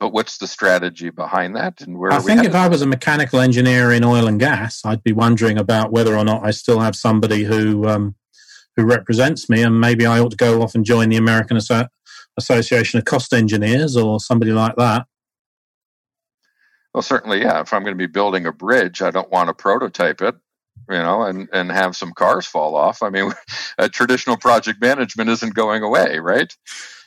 [0.00, 2.12] But what's the strategy behind that, and where?
[2.12, 5.58] I think if I was a mechanical engineer in oil and gas, I'd be wondering
[5.58, 8.14] about whether or not I still have somebody who um,
[8.76, 11.88] who represents me, and maybe I ought to go off and join the American Asso-
[12.38, 15.06] Association of Cost Engineers or somebody like that.
[16.94, 17.60] Well, certainly, yeah.
[17.60, 20.34] If I'm going to be building a bridge, I don't want to prototype it,
[20.88, 23.02] you know, and and have some cars fall off.
[23.02, 23.32] I mean,
[23.92, 26.52] traditional project management isn't going away, right?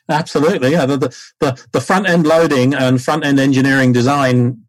[0.07, 0.85] Absolutely, yeah.
[0.85, 0.97] The
[1.39, 4.63] the, the front end loading and front end engineering design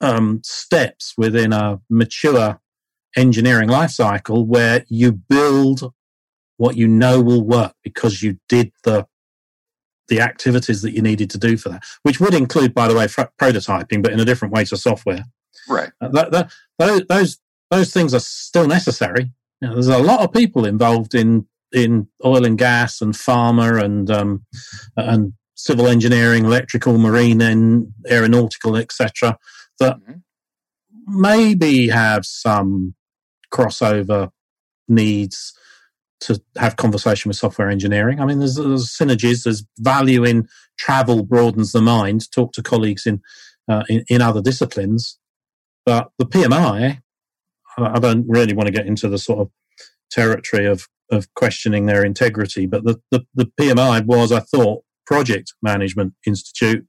[0.00, 2.60] um, steps within a mature
[3.16, 5.92] engineering lifecycle where you build
[6.56, 9.06] what you know will work because you did the
[10.08, 13.06] the activities that you needed to do for that, which would include, by the way,
[13.06, 15.24] fr- prototyping, but in a different way to software.
[15.68, 15.90] Right.
[16.00, 17.38] Uh, that, that, those, those
[17.70, 19.32] those things are still necessary.
[19.60, 23.82] You know, there's a lot of people involved in in oil and gas and pharma
[23.82, 24.44] and um,
[24.96, 29.38] and civil engineering, electrical, marine, and aeronautical, etc.
[29.80, 31.20] That mm-hmm.
[31.20, 32.94] maybe have some
[33.52, 34.30] crossover
[34.88, 35.52] needs
[36.20, 38.20] to have conversation with software engineering.
[38.20, 39.44] I mean, there's, there's synergies.
[39.44, 40.48] There's value in
[40.78, 42.30] travel broadens the mind.
[42.30, 43.20] Talk to colleagues in
[43.68, 45.18] uh, in, in other disciplines,
[45.86, 47.00] but the PMI,
[47.78, 49.50] I don't really want to get into the sort of
[50.10, 52.66] territory of of questioning their integrity.
[52.66, 56.86] But the, the, the PMI was, I thought, Project Management Institute,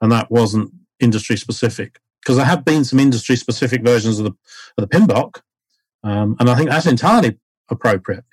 [0.00, 1.98] and that wasn't industry specific.
[2.22, 4.32] Because there have been some industry specific versions of the,
[4.76, 5.40] of the PMBOK,
[6.02, 7.38] um, and I think that's entirely
[7.68, 8.24] appropriate.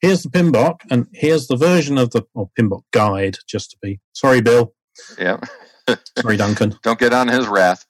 [0.00, 4.00] Here's the PMBOK, and here's the version of the or PMBOK guide, just to be
[4.12, 4.74] sorry, Bill.
[5.18, 5.38] Yeah.
[6.18, 6.78] sorry, Duncan.
[6.82, 7.86] Don't get on his wrath.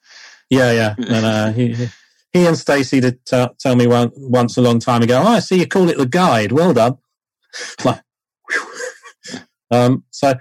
[0.49, 0.95] Yeah, yeah.
[1.07, 1.73] And, uh, he,
[2.33, 5.21] he and Stacey did t- tell me one, once a long time ago.
[5.23, 6.51] Oh, I see you call it the guide.
[6.51, 6.97] Well done.
[7.85, 8.01] like,
[9.71, 10.35] um, so,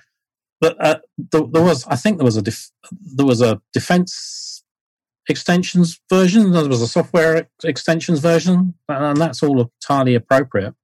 [0.60, 4.55] but uh, there, there, was, I think there was a def- there was a defense
[5.28, 6.52] extensions version.
[6.52, 10.74] There was a software extensions version, and that's all entirely appropriate.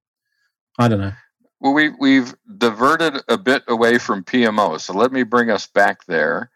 [0.78, 1.12] I don't know.
[1.60, 6.06] Well, we we've diverted a bit away from PMO, so let me bring us back
[6.06, 6.50] there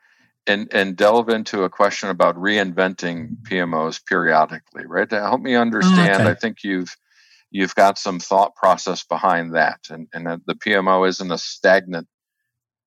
[0.47, 5.09] and and delve into a question about reinventing PMOs periodically, right?
[5.11, 6.31] To help me understand, okay.
[6.31, 6.97] I think you've
[7.51, 12.09] you've got some thought process behind that, and and the PMO isn't a stagnant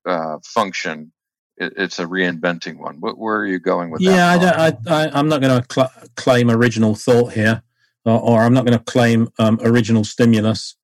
[0.05, 1.11] uh, function;
[1.59, 2.99] it, it's a reinventing one.
[2.99, 4.81] What, where are you going with yeah, that?
[4.85, 7.61] Yeah, I, I, am not going to cl- claim original thought here,
[8.05, 10.75] or, or I'm not going to claim um, original stimulus.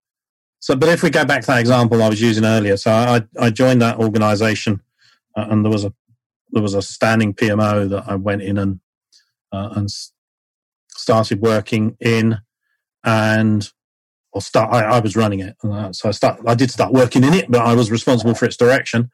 [0.59, 3.21] So, but if we go back to that example I was using earlier, so I,
[3.39, 4.82] I joined that organisation,
[5.36, 5.93] uh, and there was a
[6.51, 8.80] there was a standing PMO that I went in and
[9.51, 9.89] uh, and
[10.89, 12.39] started working in
[13.03, 13.69] and
[14.32, 14.73] or start.
[14.73, 16.41] I, I was running it, uh, so I start.
[16.47, 19.11] I did start working in it, but I was responsible for its direction.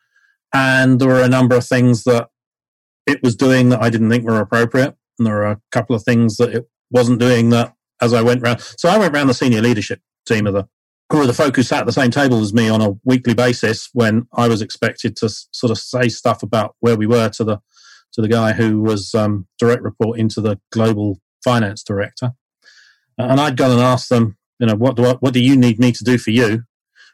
[0.54, 2.30] And there were a number of things that
[3.08, 6.04] it was doing that I didn't think were appropriate, and there were a couple of
[6.04, 8.60] things that it wasn't doing that as I went around.
[8.78, 10.68] So I went around the senior leadership team of the
[11.18, 13.90] were the folk who sat at the same table as me on a weekly basis
[13.94, 17.60] when I was expected to sort of say stuff about where we were to the
[18.14, 22.32] to the guy who was um, direct report into the global finance director.
[23.18, 25.80] And I'd gone and asked them, you know, what do I, what do you need
[25.80, 26.64] me to do for you?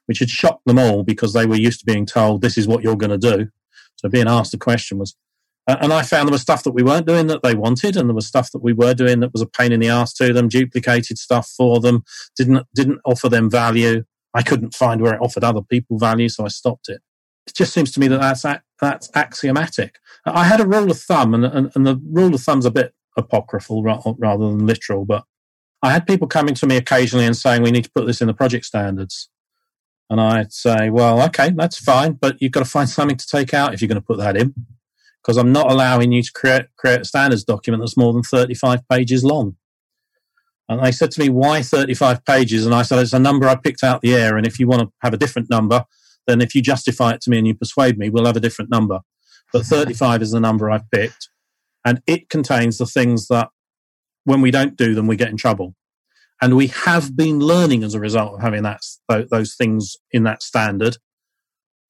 [0.07, 2.83] Which had shocked them all because they were used to being told this is what
[2.83, 3.49] you're going to do.
[3.95, 5.15] So being asked the question was,
[5.67, 8.15] and I found there was stuff that we weren't doing that they wanted, and there
[8.15, 10.47] was stuff that we were doing that was a pain in the ass to them,
[10.47, 12.03] duplicated stuff for them,
[12.37, 14.05] didn't didn't offer them value.
[14.33, 17.01] I couldn't find where it offered other people value, so I stopped it.
[17.47, 18.45] It just seems to me that that's
[18.79, 19.99] that's axiomatic.
[20.25, 22.93] I had a rule of thumb, and, and, and the rule of thumb's a bit
[23.17, 25.25] apocryphal rather than literal, but
[25.81, 28.27] I had people coming to me occasionally and saying, we need to put this in
[28.27, 29.29] the project standards.
[30.09, 33.53] And I'd say, well, okay, that's fine, but you've got to find something to take
[33.53, 34.53] out if you're going to put that in,
[35.21, 38.87] because I'm not allowing you to create, create a standards document that's more than 35
[38.89, 39.57] pages long.
[40.69, 42.65] And they said to me, why 35 pages?
[42.65, 44.37] And I said, it's a number I picked out the air.
[44.37, 45.85] And if you want to have a different number,
[46.25, 48.69] then if you justify it to me and you persuade me, we'll have a different
[48.69, 48.99] number.
[49.53, 51.29] But 35 is the number I've picked.
[51.85, 53.49] And it contains the things that
[54.25, 55.73] when we don't do them, we get in trouble.
[56.41, 60.43] And we have been learning as a result of having that, those things in that
[60.43, 60.97] standard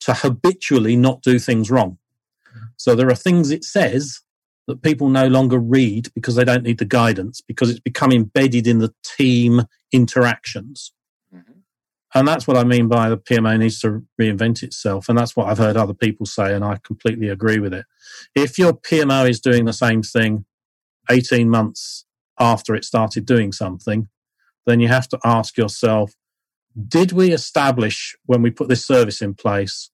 [0.02, 1.98] to habitually not do things wrong.
[2.78, 4.22] So there are things it says
[4.68, 8.68] that people no longer read because they don't need the guidance because it's become embedded
[8.68, 10.94] in the team interactions.
[11.34, 11.60] Mm-hmm.
[12.14, 15.10] And that's what I mean by the PMO needs to reinvent itself.
[15.10, 17.86] And that's what I've heard other people say, and I completely agree with it.
[18.36, 20.46] If your PMO is doing the same thing
[21.10, 22.06] 18 months
[22.40, 24.10] after it started doing something,
[24.68, 26.14] then you have to ask yourself
[26.88, 29.90] did we establish when we put this service in place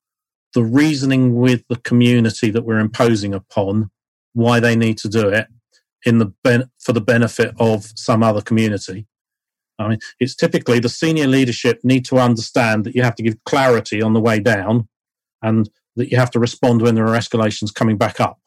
[0.53, 3.89] the reasoning with the community that we're imposing upon
[4.33, 5.47] why they need to do it
[6.05, 9.07] in the ben- for the benefit of some other community?
[9.79, 13.43] I mean it's typically the senior leadership need to understand that you have to give
[13.45, 14.89] clarity on the way down
[15.41, 18.39] and that you have to respond when there are escalations coming back up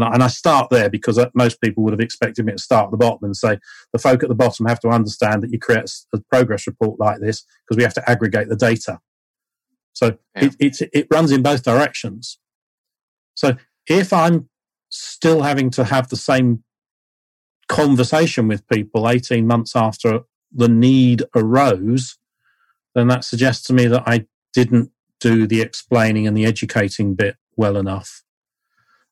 [0.00, 2.58] and I, and I start there because uh, most people would have expected me to
[2.58, 3.58] start at the bottom and say
[3.92, 7.20] the folk at the bottom have to understand that you create a progress report like
[7.20, 9.00] this because we have to aggregate the data.
[9.92, 10.44] So yeah.
[10.44, 12.38] it, it, it runs in both directions.
[13.34, 14.48] So if I'm
[14.88, 16.64] still having to have the same
[17.68, 20.20] conversation with people 18 months after
[20.52, 22.18] the need arose,
[22.94, 24.90] then that suggests to me that I didn't
[25.20, 28.22] do the explaining and the educating bit well enough.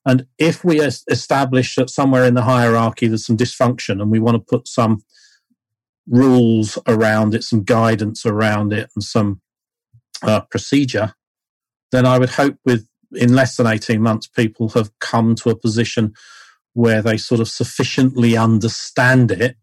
[0.05, 4.35] And if we establish that somewhere in the hierarchy there's some dysfunction and we want
[4.35, 5.03] to put some
[6.07, 9.41] rules around it, some guidance around it, and some
[10.23, 11.13] uh, procedure,
[11.91, 15.55] then I would hope with in less than 18 months, people have come to a
[15.55, 16.13] position
[16.73, 19.57] where they sort of sufficiently understand it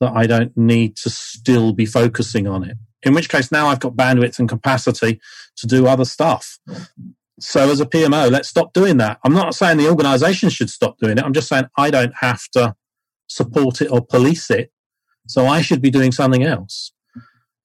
[0.00, 2.76] that I don't need to still be focusing on it.
[3.02, 5.20] In which case, now I've got bandwidth and capacity
[5.56, 6.58] to do other stuff.
[7.40, 9.18] So, as a PMO, let's stop doing that.
[9.24, 11.24] I'm not saying the organization should stop doing it.
[11.24, 12.74] I'm just saying I don't have to
[13.26, 14.70] support it or police it.
[15.26, 16.92] So, I should be doing something else.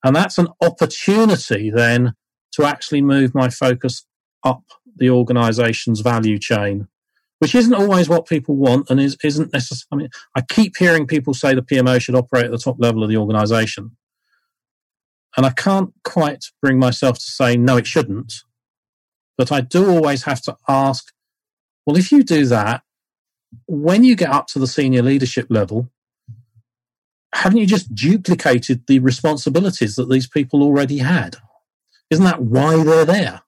[0.03, 2.13] And that's an opportunity then
[2.53, 4.05] to actually move my focus
[4.43, 4.63] up
[4.95, 6.88] the organization's value chain,
[7.39, 9.88] which isn't always what people want and is, isn't necessarily.
[9.91, 13.03] I mean, I keep hearing people say the PMO should operate at the top level
[13.03, 13.97] of the organization.
[15.36, 18.34] And I can't quite bring myself to say, no, it shouldn't
[19.38, 21.14] but I do always have to ask,
[21.86, 22.82] well, if you do that,
[23.68, 25.90] when you get up to the senior leadership level,
[27.34, 31.38] haven't you just duplicated the responsibilities that these people already had?
[32.10, 33.42] Isn't that why they're there?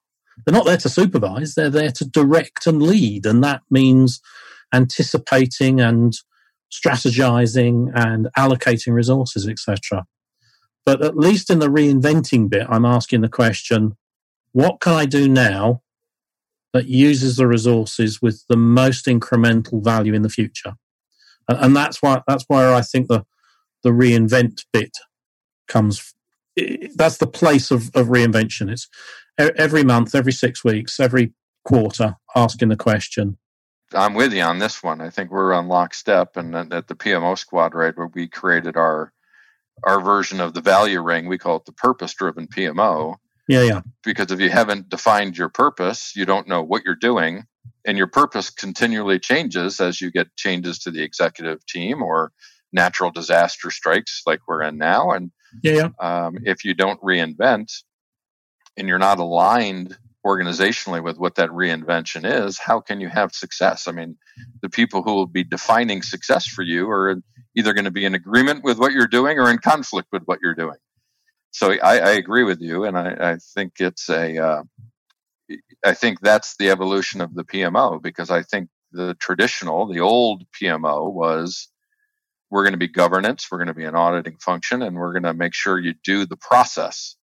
[0.44, 3.26] They're not there to supervise, they're there to direct and lead.
[3.26, 4.20] And that means
[4.72, 6.14] anticipating and
[6.72, 10.06] strategizing and allocating resources, etc.
[10.86, 13.96] But at least in the reinventing bit, I'm asking the question
[14.52, 15.82] what can I do now
[16.72, 20.74] that uses the resources with the most incremental value in the future?
[21.48, 23.24] And, and that's why that's where I think the
[23.82, 24.96] the reinvent bit
[25.68, 26.14] comes.
[26.96, 28.70] That's the place of, of reinvention.
[28.70, 28.88] It's
[29.38, 31.32] every month, every six weeks, every
[31.64, 33.38] quarter, asking the question.
[33.92, 35.00] I'm with you on this one.
[35.00, 39.12] I think we're on lockstep, and at the PMO squad, right, where we created our
[39.82, 43.16] our version of the value ring, we call it the purpose driven PMO
[43.50, 43.80] yeah, yeah.
[44.04, 47.44] Because if you haven't defined your purpose, you don't know what you're doing,
[47.84, 52.32] and your purpose continually changes as you get changes to the executive team or
[52.72, 55.10] natural disaster strikes like we're in now.
[55.10, 55.32] And
[55.62, 55.88] yeah, yeah.
[56.26, 57.82] Um, if you don't reinvent
[58.76, 63.88] and you're not aligned organizationally with what that reinvention is, how can you have success?
[63.88, 64.16] I mean,
[64.62, 67.16] the people who will be defining success for you are
[67.56, 70.38] either going to be in agreement with what you're doing or in conflict with what
[70.42, 70.76] you're doing.
[71.52, 74.38] So I, I agree with you, and I, I think it's a.
[74.38, 74.62] Uh,
[75.84, 80.44] I think that's the evolution of the PMO because I think the traditional, the old
[80.52, 81.68] PMO was
[82.50, 85.22] we're going to be governance, we're going to be an auditing function, and we're going
[85.22, 87.16] to make sure you do the process.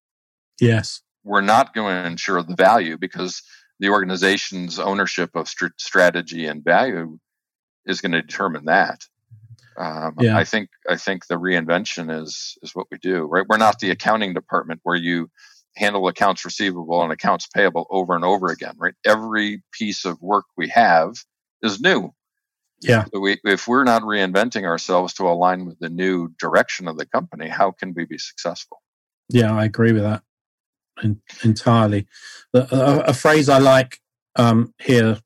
[0.59, 1.01] Yes.
[1.23, 3.43] We're not going to ensure the value because
[3.80, 7.19] the organization's ownership of st- strategy and value
[7.86, 9.01] is going to determine that.
[9.78, 10.38] Um, yeah.
[10.38, 13.23] I think I think the reinvention is is what we do.
[13.23, 15.30] Right, we're not the accounting department where you
[15.75, 18.75] handle accounts receivable and accounts payable over and over again.
[18.78, 21.15] Right, every piece of work we have
[21.61, 22.13] is new.
[22.82, 23.05] Yeah.
[23.11, 27.07] So we, if we're not reinventing ourselves to align with the new direction of the
[27.07, 28.78] company, how can we be successful?
[29.30, 30.21] Yeah, I agree with that
[31.43, 32.07] entirely.
[32.53, 33.99] A, a, a, phrase I like
[34.36, 35.19] um, here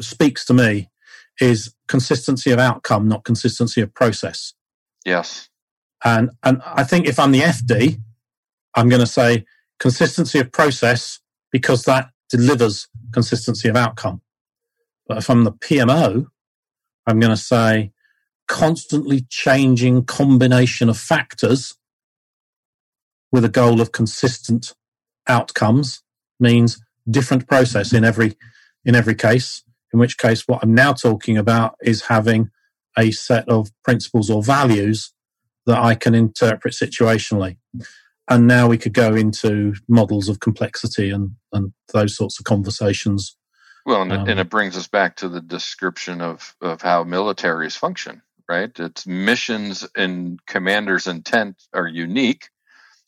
[0.00, 0.90] speaks to me
[1.40, 4.54] is consistency of outcome, not consistency of process.
[5.04, 5.48] Yes.
[6.04, 8.00] And and I think if I'm the FD,
[8.74, 9.44] I'm going to say
[9.78, 11.20] consistency of process
[11.50, 14.20] because that delivers consistency of outcome.
[15.06, 16.26] But if I'm the PMO,
[17.06, 17.92] I'm going to say
[18.46, 21.74] constantly changing combination of factors
[23.30, 24.74] with a goal of consistent
[25.28, 26.02] outcomes
[26.40, 28.36] means different process in every
[28.84, 29.62] in every case
[29.92, 32.50] in which case what i'm now talking about is having
[32.98, 35.12] a set of principles or values
[35.66, 37.56] that i can interpret situationally
[38.30, 43.36] and now we could go into models of complexity and and those sorts of conversations
[43.86, 47.76] well and, um, and it brings us back to the description of of how militaries
[47.76, 52.48] function right its missions and commanders intent are unique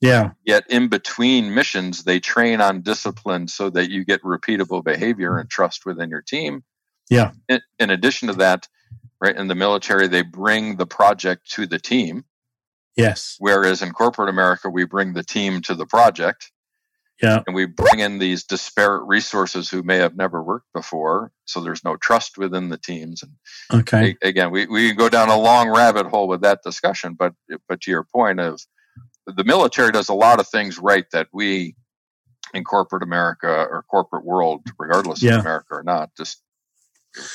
[0.01, 0.31] yeah.
[0.45, 5.49] Yet in between missions, they train on discipline so that you get repeatable behavior and
[5.49, 6.65] trust within your team.
[7.11, 7.33] Yeah.
[7.49, 8.69] In, in addition to that,
[9.21, 12.25] right, in the military, they bring the project to the team.
[12.97, 13.37] Yes.
[13.39, 16.51] Whereas in corporate America, we bring the team to the project.
[17.23, 17.43] Yeah.
[17.47, 21.33] And we bring in these disparate resources who may have never worked before.
[21.45, 23.23] So there's no trust within the teams.
[23.23, 24.17] And okay.
[24.23, 27.35] again, we, we go down a long rabbit hole with that discussion, but
[27.69, 28.61] but to your point of
[29.27, 31.77] the military does a lot of things right that we
[32.55, 35.35] in corporate America or corporate world, regardless yeah.
[35.35, 36.43] of America or not, just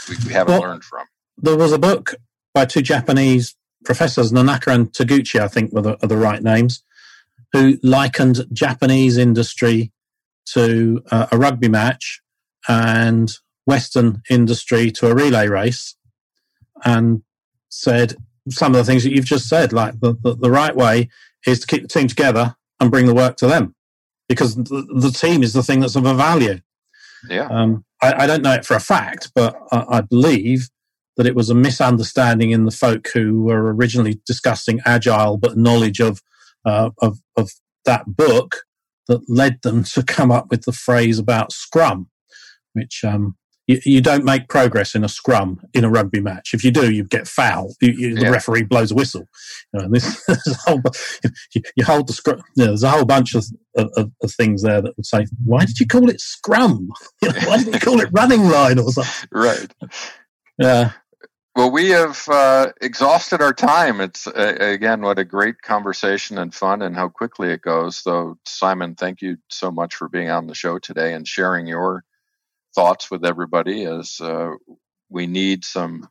[0.10, 1.08] we, we haven't well, learned from.
[1.38, 2.16] There was a book
[2.54, 6.84] by two Japanese professors, Nonaka and Taguchi, I think were the, are the right names,
[7.54, 9.92] who likened Japanese industry
[10.54, 12.22] to uh, a rugby match
[12.68, 13.32] and
[13.66, 15.96] Western industry to a relay race,
[16.84, 17.24] and
[17.70, 18.16] said
[18.50, 21.10] some of the things that you've just said, like the, the, the right way
[21.46, 23.76] is to keep the team together and bring the work to them
[24.28, 26.60] because the, the team is the thing that's of a value.
[27.30, 27.48] Yeah.
[27.48, 30.70] Um, I, I, don't know it for a fact, but I, I, believe
[31.18, 36.00] that it was a misunderstanding in the folk who were originally discussing agile, but knowledge
[36.00, 36.22] of,
[36.66, 37.52] uh, of, of
[37.86, 38.64] that book
[39.08, 42.10] that led them to come up with the phrase about Scrum,
[42.74, 43.36] which um,
[43.68, 46.54] you, you, don't make progress in a scrum in a rugby match.
[46.54, 47.74] If you do, you get foul.
[47.82, 49.28] You, you, the referee blows a whistle.
[49.74, 50.24] You, know, this,
[50.66, 50.82] whole,
[51.54, 52.42] you, hold the scrum.
[52.56, 53.46] There's a whole bunch of,
[53.76, 56.90] of, of, things there that would say, "Why did you call it scrum?
[57.20, 59.74] why didn't you call it running line or something?" Right.
[60.60, 60.92] Yeah.
[61.56, 64.02] Well, we have uh, exhausted our time.
[64.02, 67.98] It's uh, again, what a great conversation and fun, and how quickly it goes.
[67.98, 72.04] So, Simon, thank you so much for being on the show today and sharing your
[72.76, 74.52] thoughts with everybody as uh,
[75.10, 76.08] we need some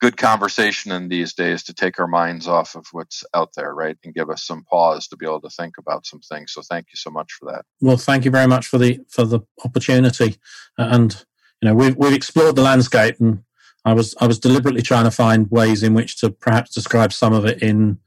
[0.00, 3.96] good conversation in these days to take our minds off of what's out there, right?
[4.04, 6.52] And give us some pause to be able to think about some things.
[6.52, 7.64] So thank you so much for that.
[7.80, 10.36] Well, thank you very much for the for the opportunity.
[10.76, 11.12] And
[11.60, 13.42] you know, we've we've explored the landscape and
[13.84, 17.32] I was I was deliberately trying to find ways in which to perhaps describe some
[17.32, 17.98] of it in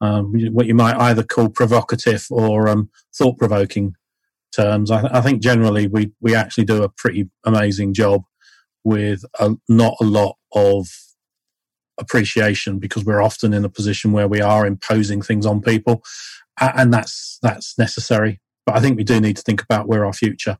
[0.00, 3.94] um, what you might either call provocative or um, thought provoking
[4.54, 4.90] terms.
[4.90, 8.22] I, I, think generally we we actually do a pretty amazing job
[8.84, 10.88] with a, not a lot of
[11.98, 16.02] appreciation because we're often in a position where we are imposing things on people,
[16.60, 18.40] and that's that's necessary.
[18.64, 20.58] But I think we do need to think about where our future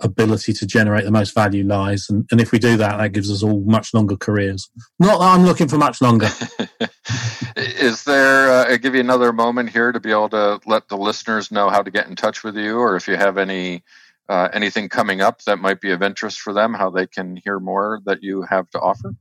[0.00, 2.06] ability to generate the most value lies.
[2.08, 4.68] And, and if we do that, that gives us all much longer careers.
[4.98, 6.28] Not that I'm looking for much longer.
[7.56, 10.96] Is there, uh, I give you another moment here to be able to let the
[10.96, 13.82] listeners know how to get in touch with you, or if you have any
[14.28, 17.60] uh, anything coming up that might be of interest for them, how they can hear
[17.60, 19.14] more that you have to offer?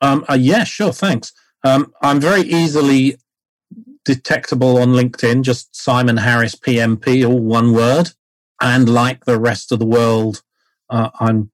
[0.00, 0.92] Um, uh, yeah, sure.
[0.92, 1.32] Thanks.
[1.62, 3.16] Um, I'm very easily
[4.04, 8.10] detectable on LinkedIn, just Simon Harris PMP, all one word.
[8.60, 10.42] And like the rest of the world,
[10.88, 11.50] uh, I'm,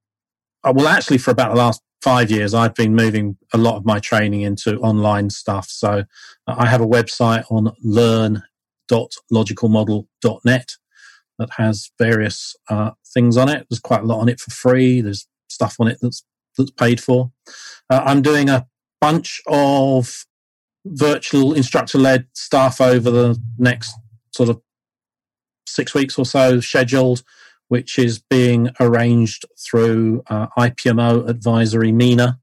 [0.64, 3.84] uh, well, actually, for about the last five years, I've been moving a lot of
[3.84, 5.68] my training into online stuff.
[5.68, 6.04] So
[6.46, 10.76] uh, I have a website on learn.logicalmodel.net
[11.38, 13.66] that has various uh, things on it.
[13.68, 15.00] There's quite a lot on it for free.
[15.00, 16.24] There's stuff on it that's
[16.56, 17.32] that's paid for.
[17.88, 18.66] Uh, I'm doing a
[19.00, 20.26] bunch of
[20.84, 23.94] virtual instructor led stuff over the next
[24.34, 24.60] sort of
[25.74, 27.22] six weeks or so scheduled,
[27.68, 32.38] which is being arranged through uh, IPMO Advisory MENA.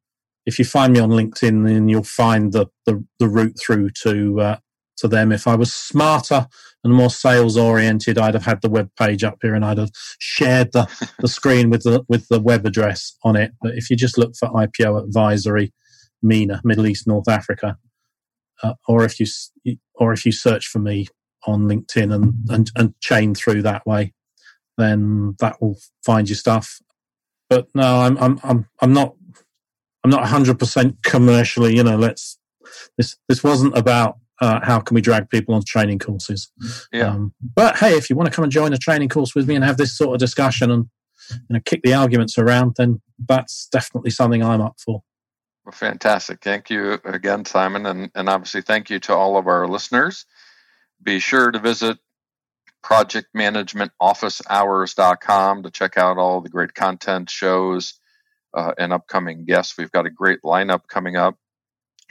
[0.46, 4.42] If you find me on LinkedIn, then you'll find the, the, the route through to
[4.42, 4.58] uh,
[5.00, 5.32] to them.
[5.32, 6.48] If I was smarter
[6.84, 9.92] and more sales oriented, I'd have had the web page up here and I'd have
[10.20, 10.88] shared the,
[11.20, 13.54] the screen with the with the web address on it.
[13.62, 15.74] But if you just look for IPO Advisory
[16.22, 17.78] MENA, Middle East, North Africa,
[18.64, 19.28] uh, or if you
[19.96, 21.08] or if you search for me
[21.46, 24.14] on LinkedIn and, and and chain through that way,
[24.78, 26.80] then that will find your stuff.
[27.50, 29.16] But no, I'm I'm I'm I'm not
[30.04, 31.76] I'm not 100 percent commercially.
[31.76, 32.38] You know, let's
[32.98, 36.52] this this wasn't about uh, how can we drag people on training courses.
[36.92, 37.10] Yeah.
[37.10, 39.56] Um, but hey, if you want to come and join a training course with me
[39.56, 40.90] and have this sort of discussion and
[41.32, 45.04] you know kick the arguments around, then that's definitely something I'm up for.
[45.66, 46.42] Well, fantastic.
[46.42, 47.86] Thank you again, Simon.
[47.86, 50.26] And, and obviously, thank you to all of our listeners.
[51.02, 51.98] Be sure to visit
[52.84, 58.00] projectmanagementofficehours.com to check out all the great content, shows,
[58.54, 59.78] uh, and upcoming guests.
[59.78, 61.36] We've got a great lineup coming up.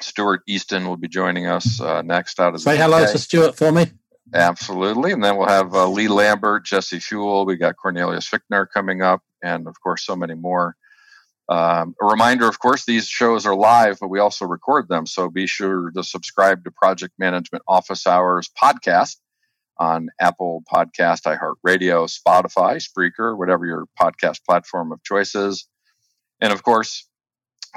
[0.01, 3.73] Stuart Easton will be joining us uh, next out of Say hello to Stuart for
[3.73, 3.91] me.
[4.33, 5.13] Absolutely.
[5.13, 7.47] And then we'll have uh, Lee Lambert, Jesse Fewell.
[7.47, 10.77] We got Cornelius Fichtner coming up, and of course, so many more.
[11.49, 15.07] Um, a reminder, of course, these shows are live, but we also record them.
[15.07, 19.17] So be sure to subscribe to Project Management Office Hours podcast
[19.79, 25.67] on Apple Podcast, iHeartRadio, Spotify, Spreaker, whatever your podcast platform of choice is.
[26.41, 27.09] And of course,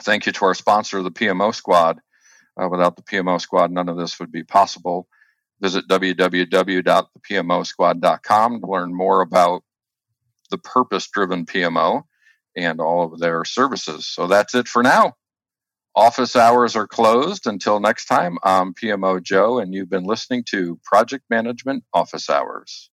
[0.02, 2.02] thank you to our sponsor, the PMO Squad.
[2.62, 5.08] Uh, without the PMO Squad, none of this would be possible.
[5.62, 9.64] Visit www.thepmosquad.com to learn more about
[10.50, 12.04] the purpose driven PMO
[12.56, 14.08] and all of their services.
[14.08, 15.16] So that's it for now.
[15.96, 17.48] Office hours are closed.
[17.48, 22.90] Until next time, I'm PMO Joe, and you've been listening to Project Management Office Hours.